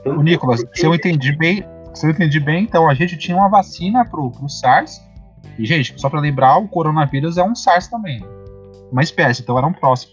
Então, 0.00 0.22
Nicolas, 0.22 0.64
se 0.72 0.86
eu 0.86 0.94
entendi 0.94 1.36
bem, 1.36 1.62
se 1.94 2.06
eu 2.06 2.10
entendi 2.10 2.40
bem, 2.40 2.64
então 2.64 2.88
a 2.88 2.94
gente 2.94 3.16
tinha 3.16 3.36
uma 3.36 3.48
vacina 3.48 4.04
pro, 4.04 4.30
pro 4.30 4.48
SARS. 4.48 5.00
E, 5.58 5.64
gente, 5.64 5.94
só 6.00 6.08
para 6.08 6.20
lembrar, 6.20 6.58
o 6.58 6.68
coronavírus 6.68 7.36
é 7.38 7.42
um 7.42 7.54
SARS 7.54 7.88
também. 7.88 8.24
Uma 8.92 9.02
espécie, 9.02 9.42
então 9.42 9.58
era 9.58 9.66
um 9.66 9.72
próximo. 9.72 10.12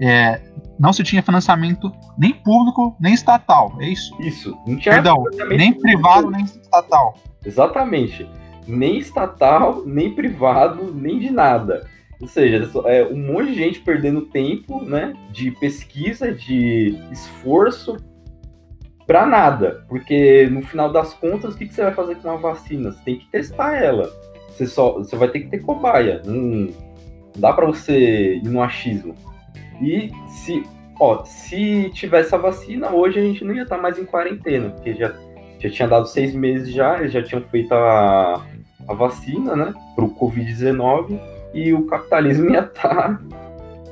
É, 0.00 0.40
não 0.78 0.92
se 0.92 1.02
tinha 1.02 1.22
financiamento 1.22 1.90
nem 2.18 2.32
público, 2.32 2.94
nem 3.00 3.14
estatal, 3.14 3.74
é 3.80 3.88
isso? 3.88 4.14
Isso. 4.20 4.56
Não 4.66 4.76
tinha 4.76 4.94
Perdão, 4.94 5.24
nem 5.48 5.72
privado, 5.72 6.30
nem 6.30 6.44
estatal. 6.44 7.14
Exatamente. 7.44 8.28
Nem 8.66 8.98
estatal, 8.98 9.82
nem 9.86 10.14
privado, 10.14 10.92
nem 10.92 11.18
de 11.18 11.30
nada. 11.30 11.88
Ou 12.20 12.26
seja, 12.26 12.70
é 12.86 13.04
um 13.04 13.32
monte 13.32 13.52
de 13.52 13.54
gente 13.54 13.80
perdendo 13.80 14.22
tempo, 14.22 14.82
né, 14.82 15.12
de 15.30 15.50
pesquisa, 15.52 16.32
de 16.32 16.98
esforço 17.10 17.96
para 19.06 19.24
nada, 19.24 19.84
porque 19.88 20.48
no 20.50 20.62
final 20.62 20.90
das 20.90 21.14
contas, 21.14 21.54
o 21.54 21.58
que, 21.58 21.66
que, 21.66 21.74
você 21.74 21.82
vai 21.82 21.94
fazer 21.94 22.16
com 22.16 22.28
uma 22.28 22.38
vacina? 22.38 22.90
Você 22.90 23.04
tem 23.04 23.18
que 23.18 23.30
testar 23.30 23.76
ela. 23.76 24.10
Você 24.48 24.66
só, 24.66 24.94
você 24.94 25.14
vai 25.14 25.28
ter 25.28 25.40
que 25.40 25.48
ter 25.48 25.60
cobaia. 25.60 26.20
Não 26.24 26.68
dá 27.36 27.52
para 27.52 27.66
você 27.66 28.36
ir 28.36 28.48
no 28.48 28.62
achismo. 28.62 29.14
E 29.80 30.10
se, 30.26 30.62
ó, 30.98 31.24
se 31.24 31.90
tivesse 31.90 32.34
a 32.34 32.38
vacina, 32.38 32.90
hoje 32.90 33.20
a 33.20 33.22
gente 33.22 33.44
não 33.44 33.54
ia 33.54 33.62
estar 33.62 33.76
tá 33.76 33.82
mais 33.82 33.98
em 33.98 34.04
quarentena, 34.04 34.70
porque 34.70 34.94
já, 34.94 35.12
já 35.60 35.70
tinha 35.70 35.86
dado 35.86 36.08
seis 36.08 36.34
meses 36.34 36.72
já, 36.72 36.98
eles 36.98 37.12
já 37.12 37.22
tinham 37.22 37.42
feito 37.42 37.72
a, 37.72 38.42
a 38.88 38.94
vacina, 38.94 39.54
né, 39.54 39.74
pro 39.94 40.08
Covid-19 40.08 41.20
e 41.54 41.72
o 41.72 41.86
capitalismo 41.86 42.50
ia 42.50 42.60
estar 42.60 42.88
tá 42.88 43.20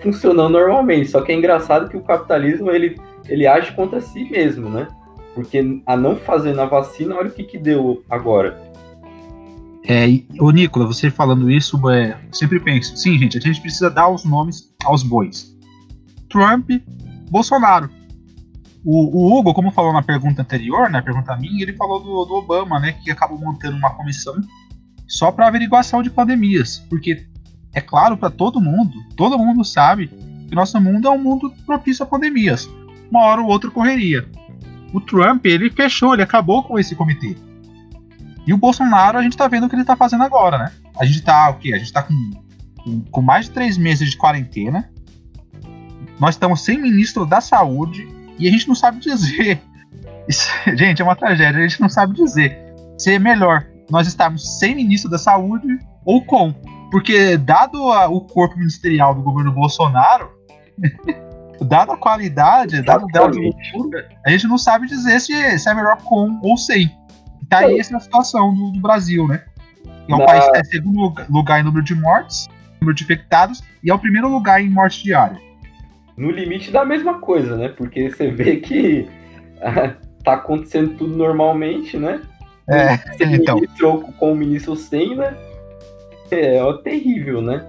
funcionando 0.00 0.54
normalmente. 0.54 1.08
Só 1.08 1.20
que 1.20 1.30
é 1.30 1.34
engraçado 1.34 1.88
que 1.88 1.96
o 1.96 2.02
capitalismo 2.02 2.70
ele, 2.70 2.98
ele 3.28 3.46
age 3.46 3.72
contra 3.72 4.00
si 4.00 4.28
mesmo, 4.30 4.68
né? 4.68 4.88
Porque 5.34 5.82
a 5.86 5.96
não 5.96 6.16
fazer 6.16 6.54
na 6.54 6.64
vacina, 6.64 7.16
olha 7.16 7.28
o 7.28 7.32
que, 7.32 7.42
que 7.42 7.58
deu 7.58 8.04
agora. 8.08 8.72
É, 9.86 10.06
ô 10.40 10.50
Nicola, 10.50 10.86
você 10.86 11.10
falando 11.10 11.50
isso, 11.50 11.78
é, 11.90 12.18
sempre 12.32 12.58
penso, 12.58 12.96
sim, 12.96 13.18
gente, 13.18 13.36
a 13.36 13.40
gente 13.40 13.60
precisa 13.60 13.90
dar 13.90 14.08
os 14.08 14.24
nomes 14.24 14.72
aos 14.84 15.02
bois. 15.02 15.54
Trump, 16.30 16.70
Bolsonaro. 17.30 17.90
O, 18.82 19.18
o, 19.18 19.38
Hugo, 19.38 19.52
como 19.52 19.70
falou 19.70 19.92
na 19.92 20.02
pergunta 20.02 20.42
anterior, 20.42 20.88
na 20.90 21.02
pergunta 21.02 21.36
minha, 21.36 21.62
ele 21.62 21.74
falou 21.74 22.00
do, 22.00 22.24
do 22.24 22.34
Obama, 22.34 22.78
né, 22.78 22.92
que 22.92 23.10
acabou 23.10 23.38
montando 23.38 23.76
uma 23.76 23.90
comissão 23.90 24.34
só 25.06 25.30
para 25.30 25.48
averiguação 25.48 26.02
de 26.02 26.10
pandemias, 26.10 26.78
porque 26.88 27.26
é 27.74 27.80
claro 27.80 28.16
para 28.16 28.30
todo 28.30 28.60
mundo, 28.60 28.92
todo 29.16 29.38
mundo 29.38 29.64
sabe 29.64 30.08
que 30.48 30.54
nosso 30.54 30.80
mundo 30.80 31.08
é 31.08 31.10
um 31.10 31.18
mundo 31.18 31.52
propício 31.66 32.04
a 32.04 32.06
pandemias. 32.06 32.68
Uma 33.10 33.22
hora 33.24 33.42
ou 33.42 33.48
outra 33.48 33.70
correria. 33.70 34.26
O 34.94 35.00
Trump, 35.00 35.44
ele 35.44 35.70
fechou, 35.70 36.14
ele 36.14 36.22
acabou 36.22 36.62
com 36.62 36.78
esse 36.78 36.94
comitê. 36.94 37.36
E 38.46 38.54
o 38.54 38.56
Bolsonaro, 38.56 39.18
a 39.18 39.22
gente 39.22 39.36
tá 39.36 39.48
vendo 39.48 39.66
o 39.66 39.68
que 39.68 39.74
ele 39.74 39.84
tá 39.84 39.96
fazendo 39.96 40.22
agora, 40.22 40.56
né? 40.56 40.72
A 40.98 41.04
gente 41.04 41.22
tá 41.22 41.50
o 41.50 41.54
quê? 41.54 41.74
A 41.74 41.78
gente 41.78 41.92
tá 41.92 42.02
com, 42.02 43.00
com, 43.10 43.20
mais 43.20 43.46
de 43.46 43.50
três 43.50 43.76
meses 43.76 44.10
de 44.10 44.16
quarentena. 44.16 44.88
Nós 46.20 46.36
estamos 46.36 46.60
sem 46.62 46.80
ministro 46.80 47.26
da 47.26 47.40
saúde 47.40 48.08
e 48.38 48.46
a 48.46 48.50
gente 48.50 48.68
não 48.68 48.74
sabe 48.74 49.00
dizer 49.00 49.60
Isso, 50.28 50.48
gente, 50.74 51.02
é 51.02 51.04
uma 51.04 51.16
tragédia. 51.16 51.60
A 51.60 51.68
gente 51.68 51.80
não 51.80 51.88
sabe 51.88 52.14
dizer 52.14 52.58
se 52.98 53.12
é 53.12 53.18
melhor 53.18 53.66
nós 53.90 54.06
estarmos 54.06 54.58
sem 54.58 54.74
ministro 54.74 55.10
da 55.10 55.18
saúde 55.18 55.78
ou 56.04 56.24
com. 56.24 56.52
Porque, 56.90 57.36
dado 57.36 57.90
a, 57.92 58.08
o 58.08 58.20
corpo 58.20 58.56
ministerial 58.56 59.14
do 59.14 59.22
governo 59.22 59.52
Bolsonaro, 59.52 60.30
dada 61.60 61.94
a 61.94 61.96
qualidade, 61.96 62.82
dado 62.82 63.04
o 63.04 63.08
grau 63.08 63.30
de 63.30 63.38
loucura, 63.40 64.08
a 64.24 64.30
gente 64.30 64.46
não 64.46 64.58
sabe 64.58 64.86
dizer 64.86 65.20
se, 65.20 65.58
se 65.58 65.68
é 65.68 65.74
melhor 65.74 65.96
com 66.02 66.38
ou 66.42 66.56
sem. 66.56 66.90
Tá 67.48 67.58
aí 67.58 67.78
essa 67.78 67.98
situação 68.00 68.54
do, 68.54 68.72
do 68.72 68.80
Brasil, 68.80 69.28
né? 69.28 69.44
É 70.08 70.14
um 70.14 70.18
Na... 70.18 70.26
país 70.26 70.50
que 70.50 70.56
é 70.56 70.64
segundo 70.64 71.14
lugar 71.30 71.60
em 71.60 71.62
número 71.62 71.84
de 71.84 71.94
mortes, 71.94 72.48
número 72.80 72.96
de 72.96 73.04
infectados, 73.04 73.62
e 73.82 73.90
é 73.90 73.94
o 73.94 73.98
primeiro 73.98 74.28
lugar 74.28 74.62
em 74.62 74.68
morte 74.68 75.04
diária. 75.04 75.38
No 76.16 76.30
limite 76.30 76.70
da 76.70 76.84
mesma 76.84 77.18
coisa, 77.18 77.56
né? 77.56 77.68
Porque 77.68 78.10
você 78.10 78.30
vê 78.30 78.56
que 78.56 79.08
tá 80.22 80.34
acontecendo 80.34 80.96
tudo 80.96 81.16
normalmente, 81.16 81.96
né? 81.96 82.20
É, 82.68 82.94
então. 83.34 83.56
Ministro 83.56 84.00
com 84.18 84.32
o 84.32 84.36
ministro 84.36 84.76
sem, 84.76 85.14
né? 85.14 85.36
É, 86.30 86.56
é 86.56 86.72
terrível, 86.82 87.42
né? 87.42 87.64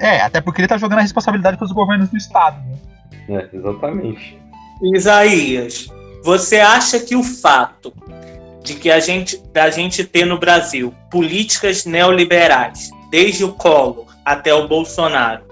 É, 0.00 0.20
até 0.20 0.40
porque 0.40 0.60
ele 0.60 0.68
tá 0.68 0.76
jogando 0.76 0.98
a 0.98 1.02
responsabilidade 1.02 1.56
para 1.56 1.64
os 1.64 1.72
governos 1.72 2.08
do 2.08 2.16
Estado, 2.16 2.60
né? 2.66 2.76
É, 3.28 3.48
exatamente. 3.52 4.38
Isaías, 4.82 5.88
você 6.22 6.60
acha 6.60 6.98
que 7.00 7.14
o 7.14 7.22
fato 7.22 7.92
de 8.62 8.74
que 8.74 8.90
a 8.90 8.98
gente, 8.98 9.36
da 9.52 9.70
gente 9.70 10.04
ter 10.04 10.24
no 10.24 10.38
Brasil 10.38 10.94
políticas 11.10 11.84
neoliberais, 11.84 12.90
desde 13.10 13.44
o 13.44 13.52
Collor 13.52 14.06
até 14.24 14.54
o 14.54 14.66
Bolsonaro, 14.66 15.44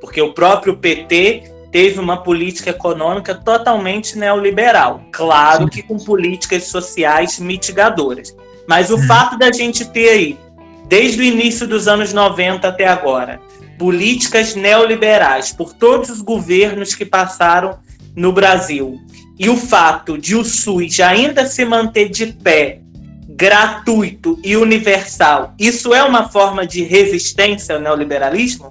porque 0.00 0.22
o 0.22 0.32
próprio 0.32 0.76
PT 0.76 1.52
teve 1.72 2.00
uma 2.00 2.22
política 2.22 2.70
econômica 2.70 3.34
totalmente 3.34 4.16
neoliberal, 4.16 5.02
claro 5.12 5.68
que 5.68 5.82
com 5.82 5.96
políticas 5.98 6.64
sociais 6.64 7.38
mitigadoras. 7.38 8.34
Mas 8.68 8.90
o 8.90 8.96
hum. 8.96 9.06
fato 9.06 9.36
da 9.36 9.52
gente 9.52 9.84
ter 9.84 10.10
aí, 10.10 10.38
desde 10.86 11.20
o 11.20 11.24
início 11.24 11.66
dos 11.66 11.88
anos 11.88 12.12
90 12.12 12.66
até 12.68 12.86
agora, 12.86 13.40
políticas 13.80 14.54
neoliberais 14.54 15.52
por 15.52 15.72
todos 15.72 16.10
os 16.10 16.20
governos 16.20 16.94
que 16.94 17.06
passaram 17.06 17.78
no 18.14 18.30
Brasil. 18.30 19.00
E 19.38 19.48
o 19.48 19.56
fato 19.56 20.18
de 20.18 20.36
o 20.36 20.44
SUS 20.44 21.00
ainda 21.00 21.46
se 21.46 21.64
manter 21.64 22.10
de 22.10 22.26
pé, 22.26 22.82
gratuito 23.26 24.38
e 24.44 24.54
universal, 24.54 25.54
isso 25.58 25.94
é 25.94 26.04
uma 26.04 26.28
forma 26.28 26.66
de 26.66 26.82
resistência 26.82 27.76
ao 27.76 27.80
neoliberalismo? 27.80 28.70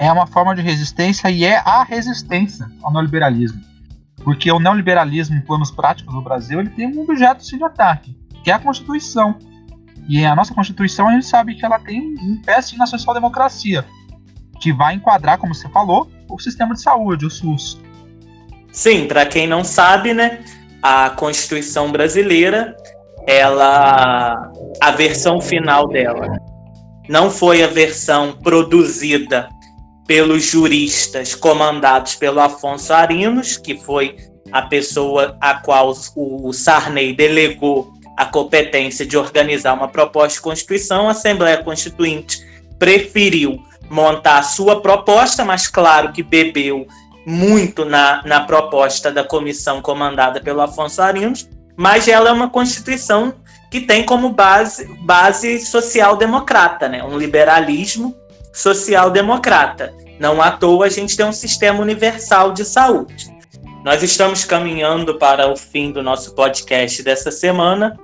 É 0.00 0.10
uma 0.10 0.26
forma 0.26 0.52
de 0.56 0.62
resistência 0.62 1.30
e 1.30 1.44
é 1.44 1.58
a 1.58 1.84
resistência 1.84 2.68
ao 2.82 2.92
neoliberalismo. 2.92 3.60
Porque 4.24 4.50
o 4.50 4.58
neoliberalismo, 4.58 5.36
em 5.36 5.40
planos 5.42 5.70
práticos 5.70 6.12
no 6.12 6.22
Brasil, 6.22 6.58
ele 6.58 6.70
tem 6.70 6.88
um 6.88 7.02
objeto 7.02 7.44
de 7.44 7.62
ataque, 7.62 8.16
que 8.42 8.50
é 8.50 8.54
a 8.54 8.58
Constituição. 8.58 9.38
E 10.08 10.24
a 10.24 10.34
nossa 10.34 10.54
Constituição, 10.54 11.08
a 11.08 11.12
gente 11.12 11.26
sabe 11.26 11.54
que 11.54 11.64
ela 11.64 11.78
tem 11.78 12.00
um 12.00 12.40
pé 12.42 12.60
sim 12.60 12.76
na 12.76 12.86
social-democracia, 12.86 13.84
que 14.60 14.72
vai 14.72 14.94
enquadrar, 14.94 15.38
como 15.38 15.54
você 15.54 15.68
falou, 15.68 16.10
o 16.28 16.38
sistema 16.38 16.74
de 16.74 16.82
saúde, 16.82 17.26
o 17.26 17.30
SUS. 17.30 17.80
Sim, 18.72 19.06
para 19.06 19.26
quem 19.26 19.46
não 19.46 19.62
sabe, 19.62 20.14
né, 20.14 20.42
a 20.82 21.10
Constituição 21.10 21.92
brasileira, 21.92 22.76
ela 23.26 24.50
a 24.80 24.90
versão 24.90 25.40
final 25.40 25.86
dela 25.86 26.38
não 27.08 27.30
foi 27.30 27.62
a 27.62 27.66
versão 27.66 28.32
produzida 28.32 29.48
pelos 30.06 30.44
juristas 30.44 31.34
comandados 31.34 32.14
pelo 32.14 32.40
Afonso 32.40 32.92
Arinos, 32.92 33.56
que 33.56 33.76
foi 33.76 34.16
a 34.50 34.62
pessoa 34.62 35.36
a 35.40 35.54
qual 35.54 35.92
o 36.16 36.52
Sarney 36.52 37.14
delegou 37.14 37.92
a 38.16 38.24
competência 38.24 39.06
de 39.06 39.16
organizar 39.16 39.74
uma 39.74 39.88
proposta 39.88 40.36
de 40.36 40.42
Constituição, 40.42 41.08
a 41.08 41.12
Assembleia 41.12 41.62
Constituinte 41.62 42.46
preferiu 42.78 43.62
montar 43.88 44.38
a 44.38 44.42
sua 44.42 44.80
proposta, 44.80 45.44
mas 45.44 45.68
claro 45.68 46.12
que 46.12 46.22
bebeu 46.22 46.86
muito 47.26 47.84
na, 47.84 48.22
na 48.24 48.40
proposta 48.40 49.10
da 49.10 49.22
comissão 49.22 49.80
comandada 49.80 50.40
pelo 50.40 50.60
Afonso 50.60 51.00
Arinos, 51.00 51.48
mas 51.76 52.08
ela 52.08 52.30
é 52.30 52.32
uma 52.32 52.50
Constituição 52.50 53.34
que 53.70 53.80
tem 53.80 54.04
como 54.04 54.30
base, 54.30 54.86
base 55.00 55.60
social-democrata, 55.60 56.88
né? 56.88 57.02
um 57.02 57.16
liberalismo 57.16 58.14
social-democrata. 58.52 59.94
Não 60.20 60.42
à 60.42 60.50
toa 60.50 60.86
a 60.86 60.90
gente 60.90 61.16
tem 61.16 61.24
um 61.24 61.32
sistema 61.32 61.80
universal 61.80 62.52
de 62.52 62.64
saúde. 62.64 63.32
Nós 63.84 64.00
estamos 64.00 64.44
caminhando 64.44 65.18
para 65.18 65.50
o 65.50 65.56
fim 65.56 65.90
do 65.90 66.04
nosso 66.04 66.36
podcast 66.36 67.02
dessa 67.02 67.32
semana. 67.32 67.98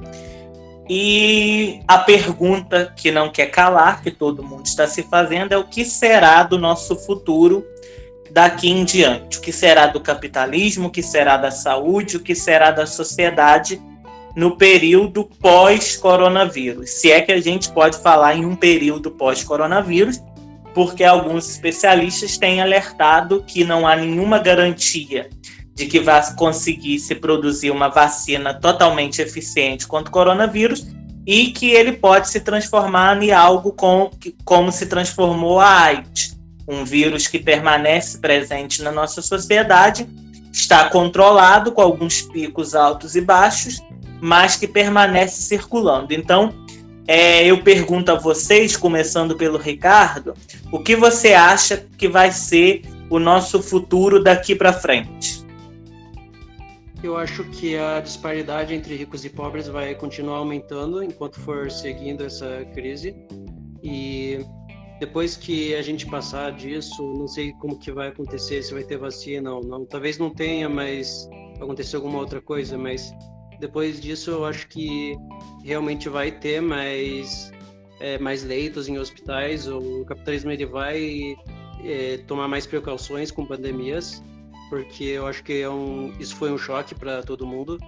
E 0.91 1.81
a 1.87 1.99
pergunta 1.99 2.93
que 2.97 3.13
não 3.13 3.31
quer 3.31 3.47
calar, 3.47 4.03
que 4.03 4.11
todo 4.11 4.43
mundo 4.43 4.67
está 4.67 4.89
se 4.89 5.05
fazendo, 5.05 5.53
é 5.53 5.57
o 5.57 5.69
que 5.69 5.85
será 5.85 6.43
do 6.43 6.59
nosso 6.59 6.97
futuro 6.97 7.65
daqui 8.33 8.69
em 8.69 8.85
diante? 8.85 9.39
O 9.39 9.41
que 9.41 9.53
será 9.53 9.87
do 9.87 10.01
capitalismo? 10.01 10.89
O 10.89 10.91
que 10.91 11.03
será 11.03 11.37
da 11.37 11.53
saúde? 11.53 12.17
O 12.17 12.21
que 12.21 12.35
será 12.35 12.73
da 12.73 12.85
sociedade 12.85 13.81
no 14.35 14.57
período 14.57 15.31
pós-coronavírus? 15.41 16.91
Se 16.91 17.13
é 17.13 17.21
que 17.21 17.31
a 17.31 17.41
gente 17.41 17.71
pode 17.71 17.99
falar 17.99 18.35
em 18.35 18.45
um 18.45 18.57
período 18.57 19.13
pós-coronavírus, 19.13 20.21
porque 20.75 21.05
alguns 21.05 21.49
especialistas 21.49 22.37
têm 22.37 22.61
alertado 22.61 23.45
que 23.47 23.63
não 23.63 23.87
há 23.87 23.95
nenhuma 23.95 24.41
garantia 24.41 25.31
de 25.79 25.87
que 25.87 26.01
vai 26.01 26.21
conseguir 26.35 26.99
se 26.99 27.15
produzir 27.15 27.71
uma 27.71 27.89
vacina 27.89 28.53
totalmente 28.53 29.23
eficiente 29.23 29.87
contra 29.87 30.09
o 30.09 30.13
coronavírus 30.13 30.85
e 31.25 31.53
que 31.53 31.71
ele 31.71 31.93
pode 31.93 32.29
se 32.29 32.41
transformar 32.41 33.23
em 33.23 33.31
algo 33.31 33.71
com, 33.71 34.11
como 34.45 34.73
se 34.73 34.87
transformou 34.87 35.61
a 35.61 35.83
AIDS, 35.83 36.37
um 36.67 36.85
vírus 36.85 37.29
que 37.29 37.39
permanece 37.39 38.19
presente 38.19 38.83
na 38.83 38.91
nossa 38.91 39.23
sociedade, 39.23 40.09
está 40.53 40.89
controlado 40.89 41.71
com 41.71 41.81
alguns 41.81 42.23
picos 42.23 42.75
altos 42.75 43.15
e 43.15 43.21
baixos, 43.21 43.81
mas 44.21 44.57
que 44.57 44.67
permanece 44.67 45.43
circulando. 45.43 46.13
Então, 46.13 46.53
é, 47.07 47.47
eu 47.47 47.63
pergunto 47.63 48.11
a 48.11 48.17
vocês, 48.17 48.77
começando 48.77 49.37
pelo 49.37 49.59
Ricardo, 49.59 50.35
o 50.73 50.81
que 50.81 50.97
você 50.97 51.35
acha 51.35 51.87
que 51.97 52.09
vai 52.09 52.33
ser 52.33 52.83
o 53.09 53.21
nosso 53.21 53.63
futuro 53.63 54.21
daqui 54.21 54.57
para 54.57 54.73
frente? 54.73 55.47
Eu 57.03 57.17
acho 57.17 57.45
que 57.45 57.77
a 57.77 58.01
disparidade 58.01 58.75
entre 58.75 58.97
ricos 58.97 59.25
e 59.25 59.31
pobres 59.31 59.69
vai 59.69 59.95
continuar 59.95 60.39
aumentando 60.39 61.03
enquanto 61.03 61.39
for 61.41 61.71
seguindo 61.71 62.25
essa 62.25 62.65
crise. 62.75 63.15
E 63.85 64.45
depois 64.99 65.37
que 65.37 65.77
a 65.77 65.83
gente 65.83 66.05
passar 66.07 66.51
disso, 66.51 67.01
não 67.15 67.29
sei 67.29 67.53
como 67.61 67.79
que 67.79 67.93
vai 67.93 68.09
acontecer, 68.09 68.63
se 68.65 68.75
vai 68.75 68.83
ter 68.83 68.99
vacina 68.99 69.55
ou 69.55 69.65
não. 69.65 69.87
Talvez 69.87 70.19
não 70.19 70.29
tenha, 70.29 70.69
mas 70.69 71.29
acontecer 71.61 71.95
alguma 71.95 72.19
outra 72.19 72.41
coisa, 72.41 72.77
mas 72.77 73.15
depois 73.61 74.01
disso 74.01 74.33
eu 74.33 74.45
acho 74.45 74.67
que 74.67 75.17
realmente 75.65 76.09
vai 76.09 76.33
ter 76.33 76.61
mais, 76.61 77.53
é, 78.01 78.19
mais 78.19 78.43
leitos 78.43 78.89
em 78.89 78.99
hospitais, 78.99 79.69
o 79.69 80.05
capitalismo 80.05 80.51
ele 80.51 80.67
vai 80.67 81.37
é, 81.85 82.19
tomar 82.27 82.49
mais 82.49 82.67
precauções 82.67 83.31
com 83.31 83.47
pandemias 83.47 84.21
porque 84.69 85.05
eu 85.05 85.27
acho 85.27 85.43
que 85.43 85.61
é 85.61 85.69
um, 85.69 86.13
isso 86.19 86.37
foi 86.37 86.53
um 86.53 86.59
choque 86.59 86.95
para 86.95 87.23
todo 87.23 87.47
mundo. 87.47 87.79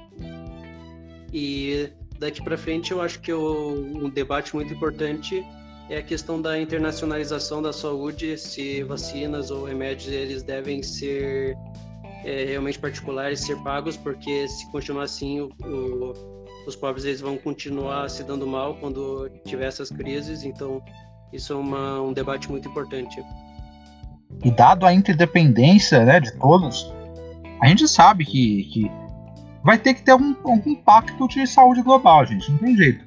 E 1.32 1.88
daqui 2.18 2.42
para 2.42 2.56
frente 2.56 2.90
eu 2.92 3.00
acho 3.00 3.20
que 3.20 3.32
o, 3.32 3.72
um 4.04 4.10
debate 4.10 4.54
muito 4.54 4.72
importante 4.72 5.44
é 5.88 5.98
a 5.98 6.02
questão 6.02 6.40
da 6.40 6.58
internacionalização 6.58 7.60
da 7.60 7.72
saúde, 7.72 8.38
se 8.38 8.82
vacinas 8.84 9.50
ou 9.50 9.64
remédios 9.64 10.12
eles 10.12 10.42
devem 10.42 10.82
ser 10.82 11.56
é, 12.24 12.44
realmente 12.44 12.78
particulares, 12.78 13.40
ser 13.40 13.56
pagos, 13.62 13.96
porque 13.96 14.46
se 14.46 14.70
continuar 14.70 15.04
assim, 15.04 15.40
o, 15.40 15.50
o, 15.64 16.12
os 16.66 16.76
pobres 16.76 17.04
eles 17.04 17.20
vão 17.20 17.36
continuar 17.36 18.08
se 18.08 18.22
dando 18.22 18.46
mal 18.46 18.76
quando 18.76 19.28
tiver 19.44 19.66
essas 19.66 19.90
crises. 19.90 20.44
Então, 20.44 20.82
isso 21.32 21.52
é 21.52 21.56
uma, 21.56 22.00
um 22.00 22.12
debate 22.12 22.48
muito 22.50 22.68
importante. 22.68 23.20
E 24.42 24.50
dado 24.50 24.86
a 24.86 24.92
interdependência 24.92 26.04
né, 26.04 26.20
de 26.20 26.32
todos, 26.32 26.92
a 27.60 27.68
gente 27.68 27.86
sabe 27.86 28.24
que, 28.24 28.64
que 28.64 28.90
vai 29.62 29.76
ter 29.76 29.94
que 29.94 30.02
ter 30.02 30.14
um, 30.14 30.34
um 30.44 30.74
pacto 30.74 31.28
de 31.28 31.46
saúde 31.46 31.82
global, 31.82 32.24
gente. 32.24 32.50
Não 32.50 32.58
tem 32.58 32.76
jeito. 32.76 33.04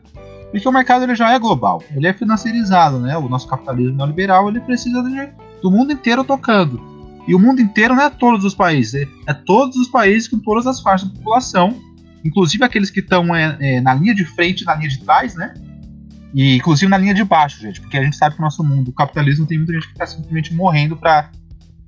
Porque 0.51 0.69
o 0.69 0.71
mercado 0.71 1.03
ele 1.03 1.15
já 1.15 1.33
é 1.33 1.39
global, 1.39 1.81
ele 1.95 2.05
é 2.05 2.13
financiarizado, 2.13 2.99
né? 2.99 3.17
O 3.17 3.27
nosso 3.27 3.47
capitalismo 3.47 3.97
neoliberal 3.97 4.47
ele 4.49 4.59
precisa 4.59 5.01
de, 5.01 5.29
do 5.63 5.71
mundo 5.71 5.91
inteiro 5.91 6.23
tocando. 6.23 6.79
E 7.27 7.33
o 7.33 7.39
mundo 7.39 7.59
inteiro 7.59 7.95
não 7.95 8.03
é 8.03 8.09
todos 8.09 8.45
os 8.45 8.53
países, 8.53 8.93
é, 8.93 9.07
é 9.27 9.33
todos 9.33 9.75
os 9.77 9.87
países 9.87 10.27
com 10.27 10.37
todas 10.37 10.67
as 10.67 10.79
faixas 10.79 11.09
da 11.09 11.15
população, 11.15 11.75
inclusive 12.23 12.63
aqueles 12.63 12.91
que 12.91 12.99
estão 12.99 13.33
é, 13.35 13.57
é, 13.59 13.81
na 13.81 13.95
linha 13.95 14.13
de 14.13 14.25
frente, 14.25 14.63
na 14.63 14.75
linha 14.75 14.89
de 14.89 14.99
trás, 14.99 15.33
né? 15.33 15.55
E 16.33 16.55
inclusive 16.55 16.89
na 16.89 16.97
linha 16.97 17.13
de 17.13 17.23
baixo, 17.23 17.61
gente, 17.61 17.79
porque 17.79 17.97
a 17.97 18.03
gente 18.03 18.15
sabe 18.15 18.35
que 18.35 18.41
o 18.41 18.43
nosso 18.43 18.63
mundo, 18.63 18.89
o 18.89 18.93
capitalismo, 18.93 19.45
tem 19.45 19.57
muita 19.57 19.73
gente 19.73 19.87
que 19.87 19.93
está 19.93 20.07
simplesmente 20.07 20.53
morrendo 20.53 20.97
para 20.97 21.29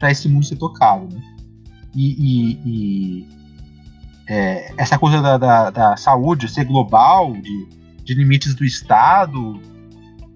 esse 0.03 0.29
mundo 0.29 0.45
ser 0.45 0.57
tocado. 0.57 1.07
Né? 1.13 1.21
E, 1.95 2.11
e, 2.13 2.59
e, 2.65 3.27
é, 4.27 4.71
essa 4.77 4.99
coisa 4.99 5.21
da, 5.21 5.37
da, 5.37 5.69
da, 5.71 5.97
saúde 5.97 6.47
ser 6.47 6.65
global, 6.65 7.33
de, 7.33 7.67
de 8.03 8.13
limites 8.13 8.53
do 8.53 8.63
Estado, 8.63 9.59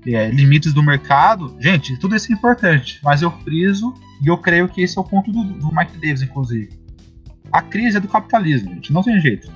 é, 0.08 0.30
limites 0.32 0.74
do 0.74 0.82
mercado, 0.82 1.56
gente, 1.60 1.98
tudo 1.98 2.16
isso 2.16 2.32
é 2.32 2.36
importante, 2.36 3.00
mas 3.04 3.22
eu 3.22 3.32
friso 3.44 3.94
e 4.24 4.28
eu 4.28 4.38
creio 4.38 4.68
que 4.68 4.82
esse 4.82 4.98
é 4.98 5.02
o 5.02 5.04
ponto 5.04 5.32
do, 5.32 5.44
do 5.44 5.76
Mike 5.76 5.98
Davis, 5.98 6.24
inclusive. 6.24 6.70
A 7.52 7.62
crise 7.62 7.98
é 7.98 8.00
do 8.00 8.08
capitalismo, 8.08 8.74
gente, 8.74 8.92
não 8.92 9.04
tem 9.04 9.20
jeito. 9.20 9.52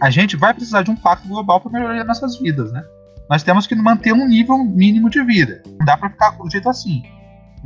A 0.00 0.10
gente 0.10 0.36
vai 0.36 0.52
precisar 0.52 0.82
de 0.82 0.90
um 0.90 0.96
pacto 0.96 1.28
global 1.28 1.60
para 1.60 1.70
melhorar 1.70 2.04
nossas 2.04 2.38
vidas, 2.38 2.72
né? 2.72 2.82
Nós 3.28 3.42
temos 3.42 3.66
que 3.66 3.74
manter 3.74 4.12
um 4.12 4.26
nível 4.26 4.58
mínimo 4.58 5.08
de 5.08 5.22
vida. 5.22 5.62
Não 5.66 5.86
dá 5.86 5.96
para 5.96 6.10
ficar 6.10 6.30
do 6.32 6.50
jeito 6.50 6.68
assim. 6.68 7.02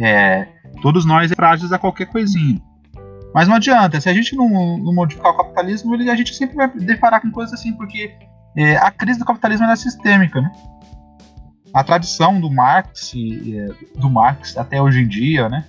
É, 0.01 0.47
todos 0.83 1.05
nós 1.05 1.33
é 1.33 1.35
frágeis 1.35 1.73
a 1.73 1.79
qualquer 1.79 2.07
coisinha. 2.07 2.61
Mas 3.35 3.49
não 3.49 3.57
adianta, 3.57 4.01
se 4.01 4.09
a 4.09 4.14
gente 4.14 4.35
não, 4.35 4.79
não 4.79 4.94
modificar 4.94 5.33
o 5.33 5.37
capitalismo, 5.37 5.94
a 5.94 6.16
gente 6.16 6.35
sempre 6.35 6.57
vai 6.57 6.68
deparar 6.68 7.21
com 7.21 7.31
coisas 7.31 7.59
assim, 7.59 7.73
porque 7.73 8.14
é, 8.57 8.77
a 8.77 8.90
crise 8.90 9.18
do 9.18 9.25
capitalismo 9.25 9.66
é 9.66 9.77
sistêmica, 9.77 10.40
né? 10.40 10.51
A 11.75 11.85
tradição 11.85 12.40
do 12.40 12.51
Marx, 12.51 13.12
do 13.97 14.09
Marx 14.09 14.57
até 14.57 14.81
hoje 14.81 15.01
em 15.01 15.09
dia, 15.09 15.49
né? 15.49 15.64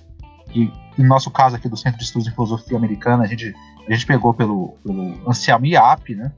Que 0.48 0.72
no 0.96 1.06
nosso 1.06 1.30
caso 1.30 1.56
aqui 1.56 1.68
do 1.68 1.76
Centro 1.76 1.98
de 1.98 2.04
Estudos 2.04 2.26
em 2.26 2.32
Filosofia 2.32 2.76
Americana, 2.76 3.24
a 3.24 3.26
gente, 3.26 3.54
a 3.86 3.92
gente 3.92 4.06
pegou 4.06 4.32
pelo, 4.32 4.76
pelo 4.84 5.28
Anselmo 5.28 5.66
IAP, 5.66 6.14
né? 6.14 6.32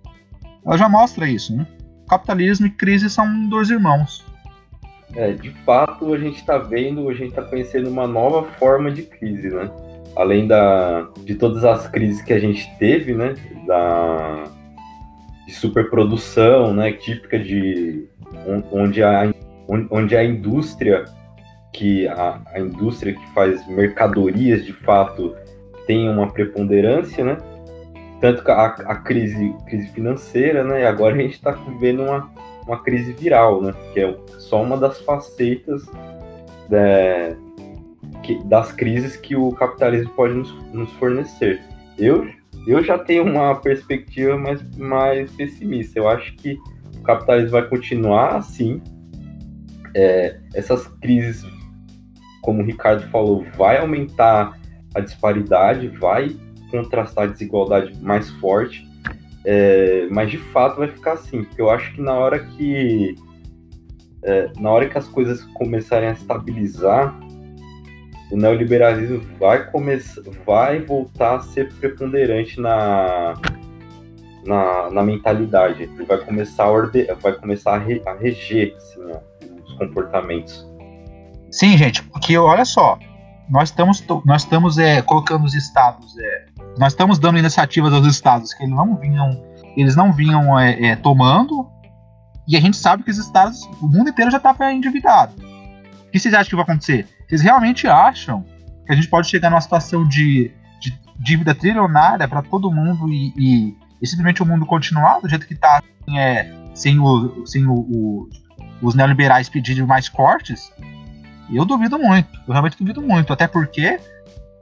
Ela 0.64 0.76
já 0.76 0.88
mostra 0.88 1.28
isso, 1.28 1.56
né? 1.56 1.66
Capitalismo 2.12 2.66
e 2.66 2.70
crise 2.70 3.08
são 3.08 3.48
dois 3.48 3.70
irmãos. 3.70 4.22
É, 5.16 5.32
de 5.32 5.48
fato, 5.64 6.12
a 6.12 6.18
gente 6.18 6.36
está 6.36 6.58
vendo, 6.58 7.08
a 7.08 7.14
gente 7.14 7.30
está 7.30 7.40
conhecendo 7.40 7.88
uma 7.88 8.06
nova 8.06 8.42
forma 8.58 8.90
de 8.90 9.02
crise, 9.02 9.48
né? 9.48 9.70
Além 10.14 10.46
da, 10.46 11.08
de 11.24 11.34
todas 11.34 11.64
as 11.64 11.88
crises 11.88 12.20
que 12.20 12.34
a 12.34 12.38
gente 12.38 12.70
teve, 12.78 13.14
né? 13.14 13.34
Da, 13.66 14.44
de 15.46 15.54
superprodução, 15.54 16.74
né? 16.74 16.92
Típica 16.92 17.38
de 17.38 18.06
onde 18.70 19.02
a, 19.02 19.32
onde 19.90 20.14
a 20.14 20.22
indústria 20.22 21.06
que 21.72 22.06
a, 22.08 22.42
a 22.52 22.60
indústria 22.60 23.14
que 23.14 23.26
faz 23.32 23.66
mercadorias 23.68 24.66
de 24.66 24.74
fato 24.74 25.34
tem 25.86 26.10
uma 26.10 26.30
preponderância, 26.30 27.24
né? 27.24 27.38
Tanto 28.22 28.50
a, 28.50 28.66
a 28.66 28.96
crise, 28.96 29.54
crise 29.66 29.88
financeira, 29.88 30.64
né? 30.64 30.82
E 30.82 30.86
agora 30.86 31.14
a 31.14 31.18
gente 31.18 31.34
está 31.34 31.50
vivendo 31.50 32.04
uma, 32.04 32.30
uma 32.66 32.82
crise 32.82 33.12
viral, 33.12 33.60
né? 33.60 33.74
Que 33.92 34.00
é 34.00 34.16
só 34.38 34.62
uma 34.62 34.78
das 34.78 34.98
facetas 35.00 35.84
é, 36.70 37.36
que, 38.22 38.42
das 38.44 38.72
crises 38.72 39.16
que 39.16 39.36
o 39.36 39.50
capitalismo 39.52 40.10
pode 40.14 40.34
nos, 40.34 40.54
nos, 40.72 40.90
fornecer. 40.92 41.60
Eu, 41.98 42.26
eu 42.66 42.82
já 42.82 42.96
tenho 42.96 43.24
uma 43.24 43.56
perspectiva 43.56 44.38
mais, 44.38 44.64
mais 44.78 45.30
pessimista. 45.32 45.98
Eu 45.98 46.08
acho 46.08 46.34
que 46.36 46.56
o 46.96 47.02
capitalismo 47.02 47.50
vai 47.50 47.68
continuar 47.68 48.36
assim. 48.36 48.80
É, 49.94 50.38
essas 50.54 50.86
crises 51.02 51.44
como 52.42 52.60
o 52.60 52.66
Ricardo 52.66 53.08
falou, 53.08 53.46
vai 53.56 53.78
aumentar 53.78 54.58
a 54.94 55.00
disparidade, 55.00 55.88
vai 55.88 56.36
contrastar 56.72 57.24
a 57.24 57.26
desigualdade 57.28 57.96
mais 58.02 58.28
forte, 58.30 58.88
é, 59.44 60.08
mas 60.10 60.30
de 60.30 60.38
fato 60.38 60.78
vai 60.78 60.88
ficar 60.88 61.12
assim, 61.12 61.44
porque 61.44 61.60
eu 61.60 61.70
acho 61.70 61.94
que 61.94 62.00
na 62.00 62.14
hora 62.14 62.40
que 62.40 63.14
é, 64.24 64.50
na 64.58 64.70
hora 64.70 64.88
que 64.88 64.96
as 64.96 65.06
coisas 65.08 65.42
começarem 65.54 66.08
a 66.08 66.12
estabilizar, 66.12 67.14
o 68.30 68.36
neoliberalismo 68.36 69.20
vai 69.38 69.70
começar, 69.70 70.22
vai 70.46 70.80
voltar 70.80 71.36
a 71.36 71.40
ser 71.40 71.72
preponderante 71.74 72.60
na 72.60 73.34
na, 74.44 74.90
na 74.90 75.02
mentalidade, 75.02 75.84
ele 75.84 76.04
vai 76.04 76.18
começar 76.18 76.64
a 76.64 76.70
orde, 76.70 77.06
vai 77.20 77.32
começar 77.32 77.74
a, 77.74 77.78
re, 77.78 78.02
a 78.04 78.12
reger 78.14 78.74
assim, 78.76 79.00
ó, 79.12 79.18
os 79.64 79.74
comportamentos. 79.74 80.66
Sim, 81.50 81.76
gente, 81.76 82.02
porque 82.04 82.36
olha 82.36 82.64
só, 82.64 82.98
nós 83.48 83.68
estamos, 83.68 84.04
nós 84.24 84.42
estamos 84.42 84.78
é, 84.78 85.02
colocando 85.02 85.44
os 85.44 85.54
estados, 85.54 86.18
é, 86.18 86.46
nós 86.78 86.92
estamos 86.92 87.18
dando 87.18 87.38
iniciativas 87.38 87.92
aos 87.92 88.06
estados 88.06 88.54
que 88.54 88.62
eles 88.62 88.74
não 88.74 88.96
vinham, 88.96 89.30
eles 89.76 89.96
não 89.96 90.12
vinham 90.12 90.58
é, 90.58 90.88
é 90.88 90.96
tomando, 90.96 91.70
e 92.46 92.56
a 92.56 92.60
gente 92.60 92.76
sabe 92.76 93.02
que 93.02 93.10
os 93.10 93.18
estados, 93.18 93.62
o 93.80 93.86
mundo 93.86 94.10
inteiro 94.10 94.30
já 94.30 94.38
está 94.38 94.72
endividado. 94.72 95.32
O 96.06 96.10
que 96.10 96.18
vocês 96.18 96.34
acham 96.34 96.50
que 96.50 96.56
vai 96.56 96.64
acontecer? 96.64 97.06
Vocês 97.28 97.40
realmente 97.40 97.86
acham 97.86 98.44
que 98.86 98.92
a 98.92 98.94
gente 98.94 99.08
pode 99.08 99.28
chegar 99.28 99.48
numa 99.48 99.60
situação 99.60 100.06
de, 100.06 100.50
de 100.80 100.98
dívida 101.18 101.54
trilionária 101.54 102.26
para 102.26 102.42
todo 102.42 102.70
mundo 102.70 103.08
e, 103.08 103.32
e, 103.36 103.76
e, 104.02 104.06
simplesmente 104.06 104.42
o 104.42 104.46
mundo 104.46 104.66
continuar 104.66 105.20
do 105.20 105.28
jeito 105.28 105.46
que 105.46 105.54
está, 105.54 105.82
é, 106.14 106.52
sem, 106.74 106.98
o, 106.98 107.46
sem 107.46 107.64
o, 107.66 107.72
o, 107.72 108.28
os 108.82 108.94
neoliberais 108.94 109.48
pedirem 109.48 109.86
mais 109.86 110.08
cortes? 110.08 110.72
Eu 111.50 111.64
duvido 111.64 111.98
muito, 111.98 112.38
eu 112.46 112.52
realmente 112.52 112.78
duvido 112.78 113.00
muito, 113.02 113.32
até 113.32 113.46
porque 113.46 114.00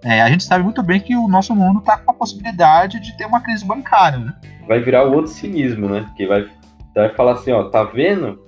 é, 0.05 0.23
a 0.23 0.29
gente 0.29 0.45
sabe 0.45 0.65
muito 0.65 0.83
bem 0.83 1.01
que 1.01 1.15
o 1.15 1.29
nosso 1.29 1.55
mundo 1.55 1.81
está 1.81 1.99
com 1.99 2.11
a 2.11 2.15
possibilidade 2.15 3.01
de 3.01 3.17
ter 3.17 3.27
uma 3.27 3.41
crise 3.41 3.65
bancária, 3.65 4.19
né? 4.19 4.35
Vai 4.67 4.81
virar 4.81 5.07
o 5.07 5.13
outro 5.13 5.31
cinismo, 5.31 5.89
né? 5.89 6.07
Que 6.17 6.27
vai, 6.27 6.49
vai 6.95 7.15
falar 7.15 7.33
assim, 7.33 7.53
ó, 7.53 7.65
tá 7.65 7.85
vendo? 7.85 8.41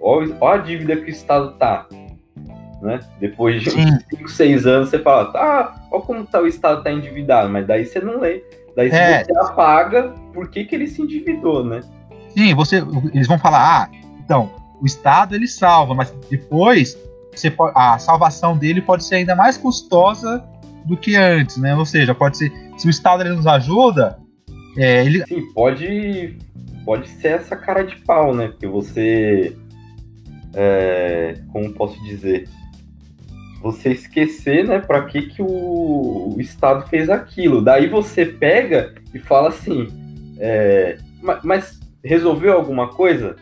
Olha 0.00 0.34
a 0.40 0.56
dívida 0.56 0.96
que 0.96 1.04
o 1.04 1.08
Estado 1.10 1.52
tá. 1.52 1.86
Né? 2.80 3.00
Depois 3.18 3.60
de 3.60 3.70
5, 3.70 4.28
6 4.28 4.66
anos, 4.66 4.88
você 4.88 5.00
fala, 5.00 5.32
tá, 5.32 5.74
olha 5.90 6.02
como 6.02 6.24
tá, 6.24 6.40
o 6.40 6.46
Estado 6.46 6.82
tá 6.82 6.92
endividado, 6.92 7.50
mas 7.50 7.66
daí 7.66 7.84
você 7.84 8.00
não 8.00 8.20
lê. 8.20 8.42
Daí 8.76 8.88
é. 8.88 9.24
você 9.24 9.36
apaga 9.36 10.14
por 10.32 10.48
que, 10.48 10.64
que 10.64 10.74
ele 10.76 10.86
se 10.86 11.02
endividou, 11.02 11.64
né? 11.64 11.80
Sim, 12.30 12.54
você, 12.54 12.76
eles 13.12 13.26
vão 13.26 13.38
falar, 13.38 13.82
ah, 13.82 13.88
então, 14.24 14.50
o 14.80 14.86
Estado 14.86 15.34
ele 15.34 15.48
salva, 15.48 15.94
mas 15.94 16.10
depois 16.30 16.96
você 17.34 17.52
a 17.74 17.98
salvação 17.98 18.56
dele 18.56 18.80
pode 18.80 19.04
ser 19.04 19.16
ainda 19.16 19.34
mais 19.34 19.56
custosa 19.56 20.44
do 20.88 20.96
que 20.96 21.14
antes, 21.14 21.56
né? 21.58 21.74
Ou 21.74 21.84
seja, 21.84 22.14
pode 22.14 22.38
ser 22.38 22.52
se 22.76 22.86
o 22.86 22.90
Estado 22.90 23.22
ele 23.22 23.34
nos 23.34 23.46
ajuda, 23.46 24.18
é, 24.76 25.04
ele 25.04 25.24
sim 25.26 25.52
pode 25.52 26.36
pode 26.84 27.08
ser 27.08 27.28
essa 27.28 27.54
cara 27.54 27.82
de 27.82 27.96
pau, 27.96 28.34
né? 28.34 28.48
Porque 28.48 28.66
você 28.66 29.54
é, 30.54 31.34
como 31.52 31.72
posso 31.72 32.02
dizer 32.02 32.48
você 33.60 33.90
esquecer, 33.90 34.64
né, 34.64 34.78
para 34.78 35.04
que 35.04 35.22
que 35.22 35.42
o, 35.42 36.34
o, 36.34 36.40
Estado 36.40 36.88
fez 36.88 37.10
aquilo. 37.10 37.60
Daí 37.60 37.88
você 37.88 38.24
pega 38.24 38.94
e 39.12 39.18
fala 39.18 39.48
assim, 39.48 39.88
é, 40.38 40.96
mas, 41.20 41.42
mas 41.42 41.80
resolveu 42.04 42.52
alguma 42.52 42.88
coisa? 42.88 43.34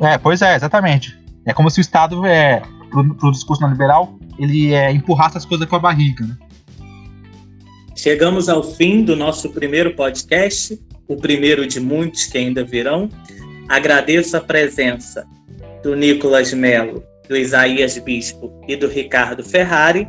É, 0.00 0.18
pois 0.18 0.42
é, 0.42 0.56
exatamente. 0.56 1.16
É 1.44 1.52
como 1.52 1.70
se 1.70 1.78
o 1.78 1.80
Estado 1.80 2.26
é, 2.26 2.60
pro, 2.90 3.14
pro 3.14 3.30
discurso 3.30 3.62
neoliberal, 3.62 4.18
ele 4.38 4.74
é, 4.74 4.90
empurrasse 4.90 5.38
as 5.38 5.44
coisas 5.44 5.66
com 5.68 5.76
a 5.76 5.80
barriga, 5.80 6.26
né? 6.26 6.36
Chegamos 7.96 8.50
ao 8.50 8.62
fim 8.62 9.02
do 9.02 9.16
nosso 9.16 9.50
primeiro 9.50 9.94
podcast, 9.94 10.78
o 11.08 11.16
primeiro 11.16 11.66
de 11.66 11.80
muitos 11.80 12.26
que 12.26 12.36
ainda 12.36 12.62
virão. 12.62 13.08
Agradeço 13.68 14.36
a 14.36 14.40
presença 14.40 15.26
do 15.82 15.96
Nicolas 15.96 16.52
Melo, 16.52 17.02
do 17.26 17.34
Isaías 17.34 17.96
Bispo 17.96 18.52
e 18.68 18.76
do 18.76 18.86
Ricardo 18.86 19.42
Ferrari. 19.42 20.06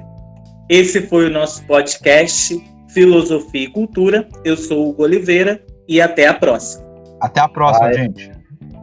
Esse 0.69 1.01
foi 1.01 1.27
o 1.27 1.29
nosso 1.29 1.65
podcast 1.65 2.61
Filosofia 2.89 3.63
e 3.63 3.71
Cultura. 3.71 4.27
Eu 4.43 4.57
sou 4.57 4.85
o 4.85 4.89
Hugo 4.89 5.03
Oliveira 5.03 5.63
e 5.87 6.01
até 6.01 6.27
a 6.27 6.33
próxima. 6.33 6.85
Até 7.21 7.39
a 7.39 7.47
próxima, 7.47 7.87
Bye. 7.87 7.95
gente. 7.95 8.31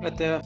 Até. 0.02 0.40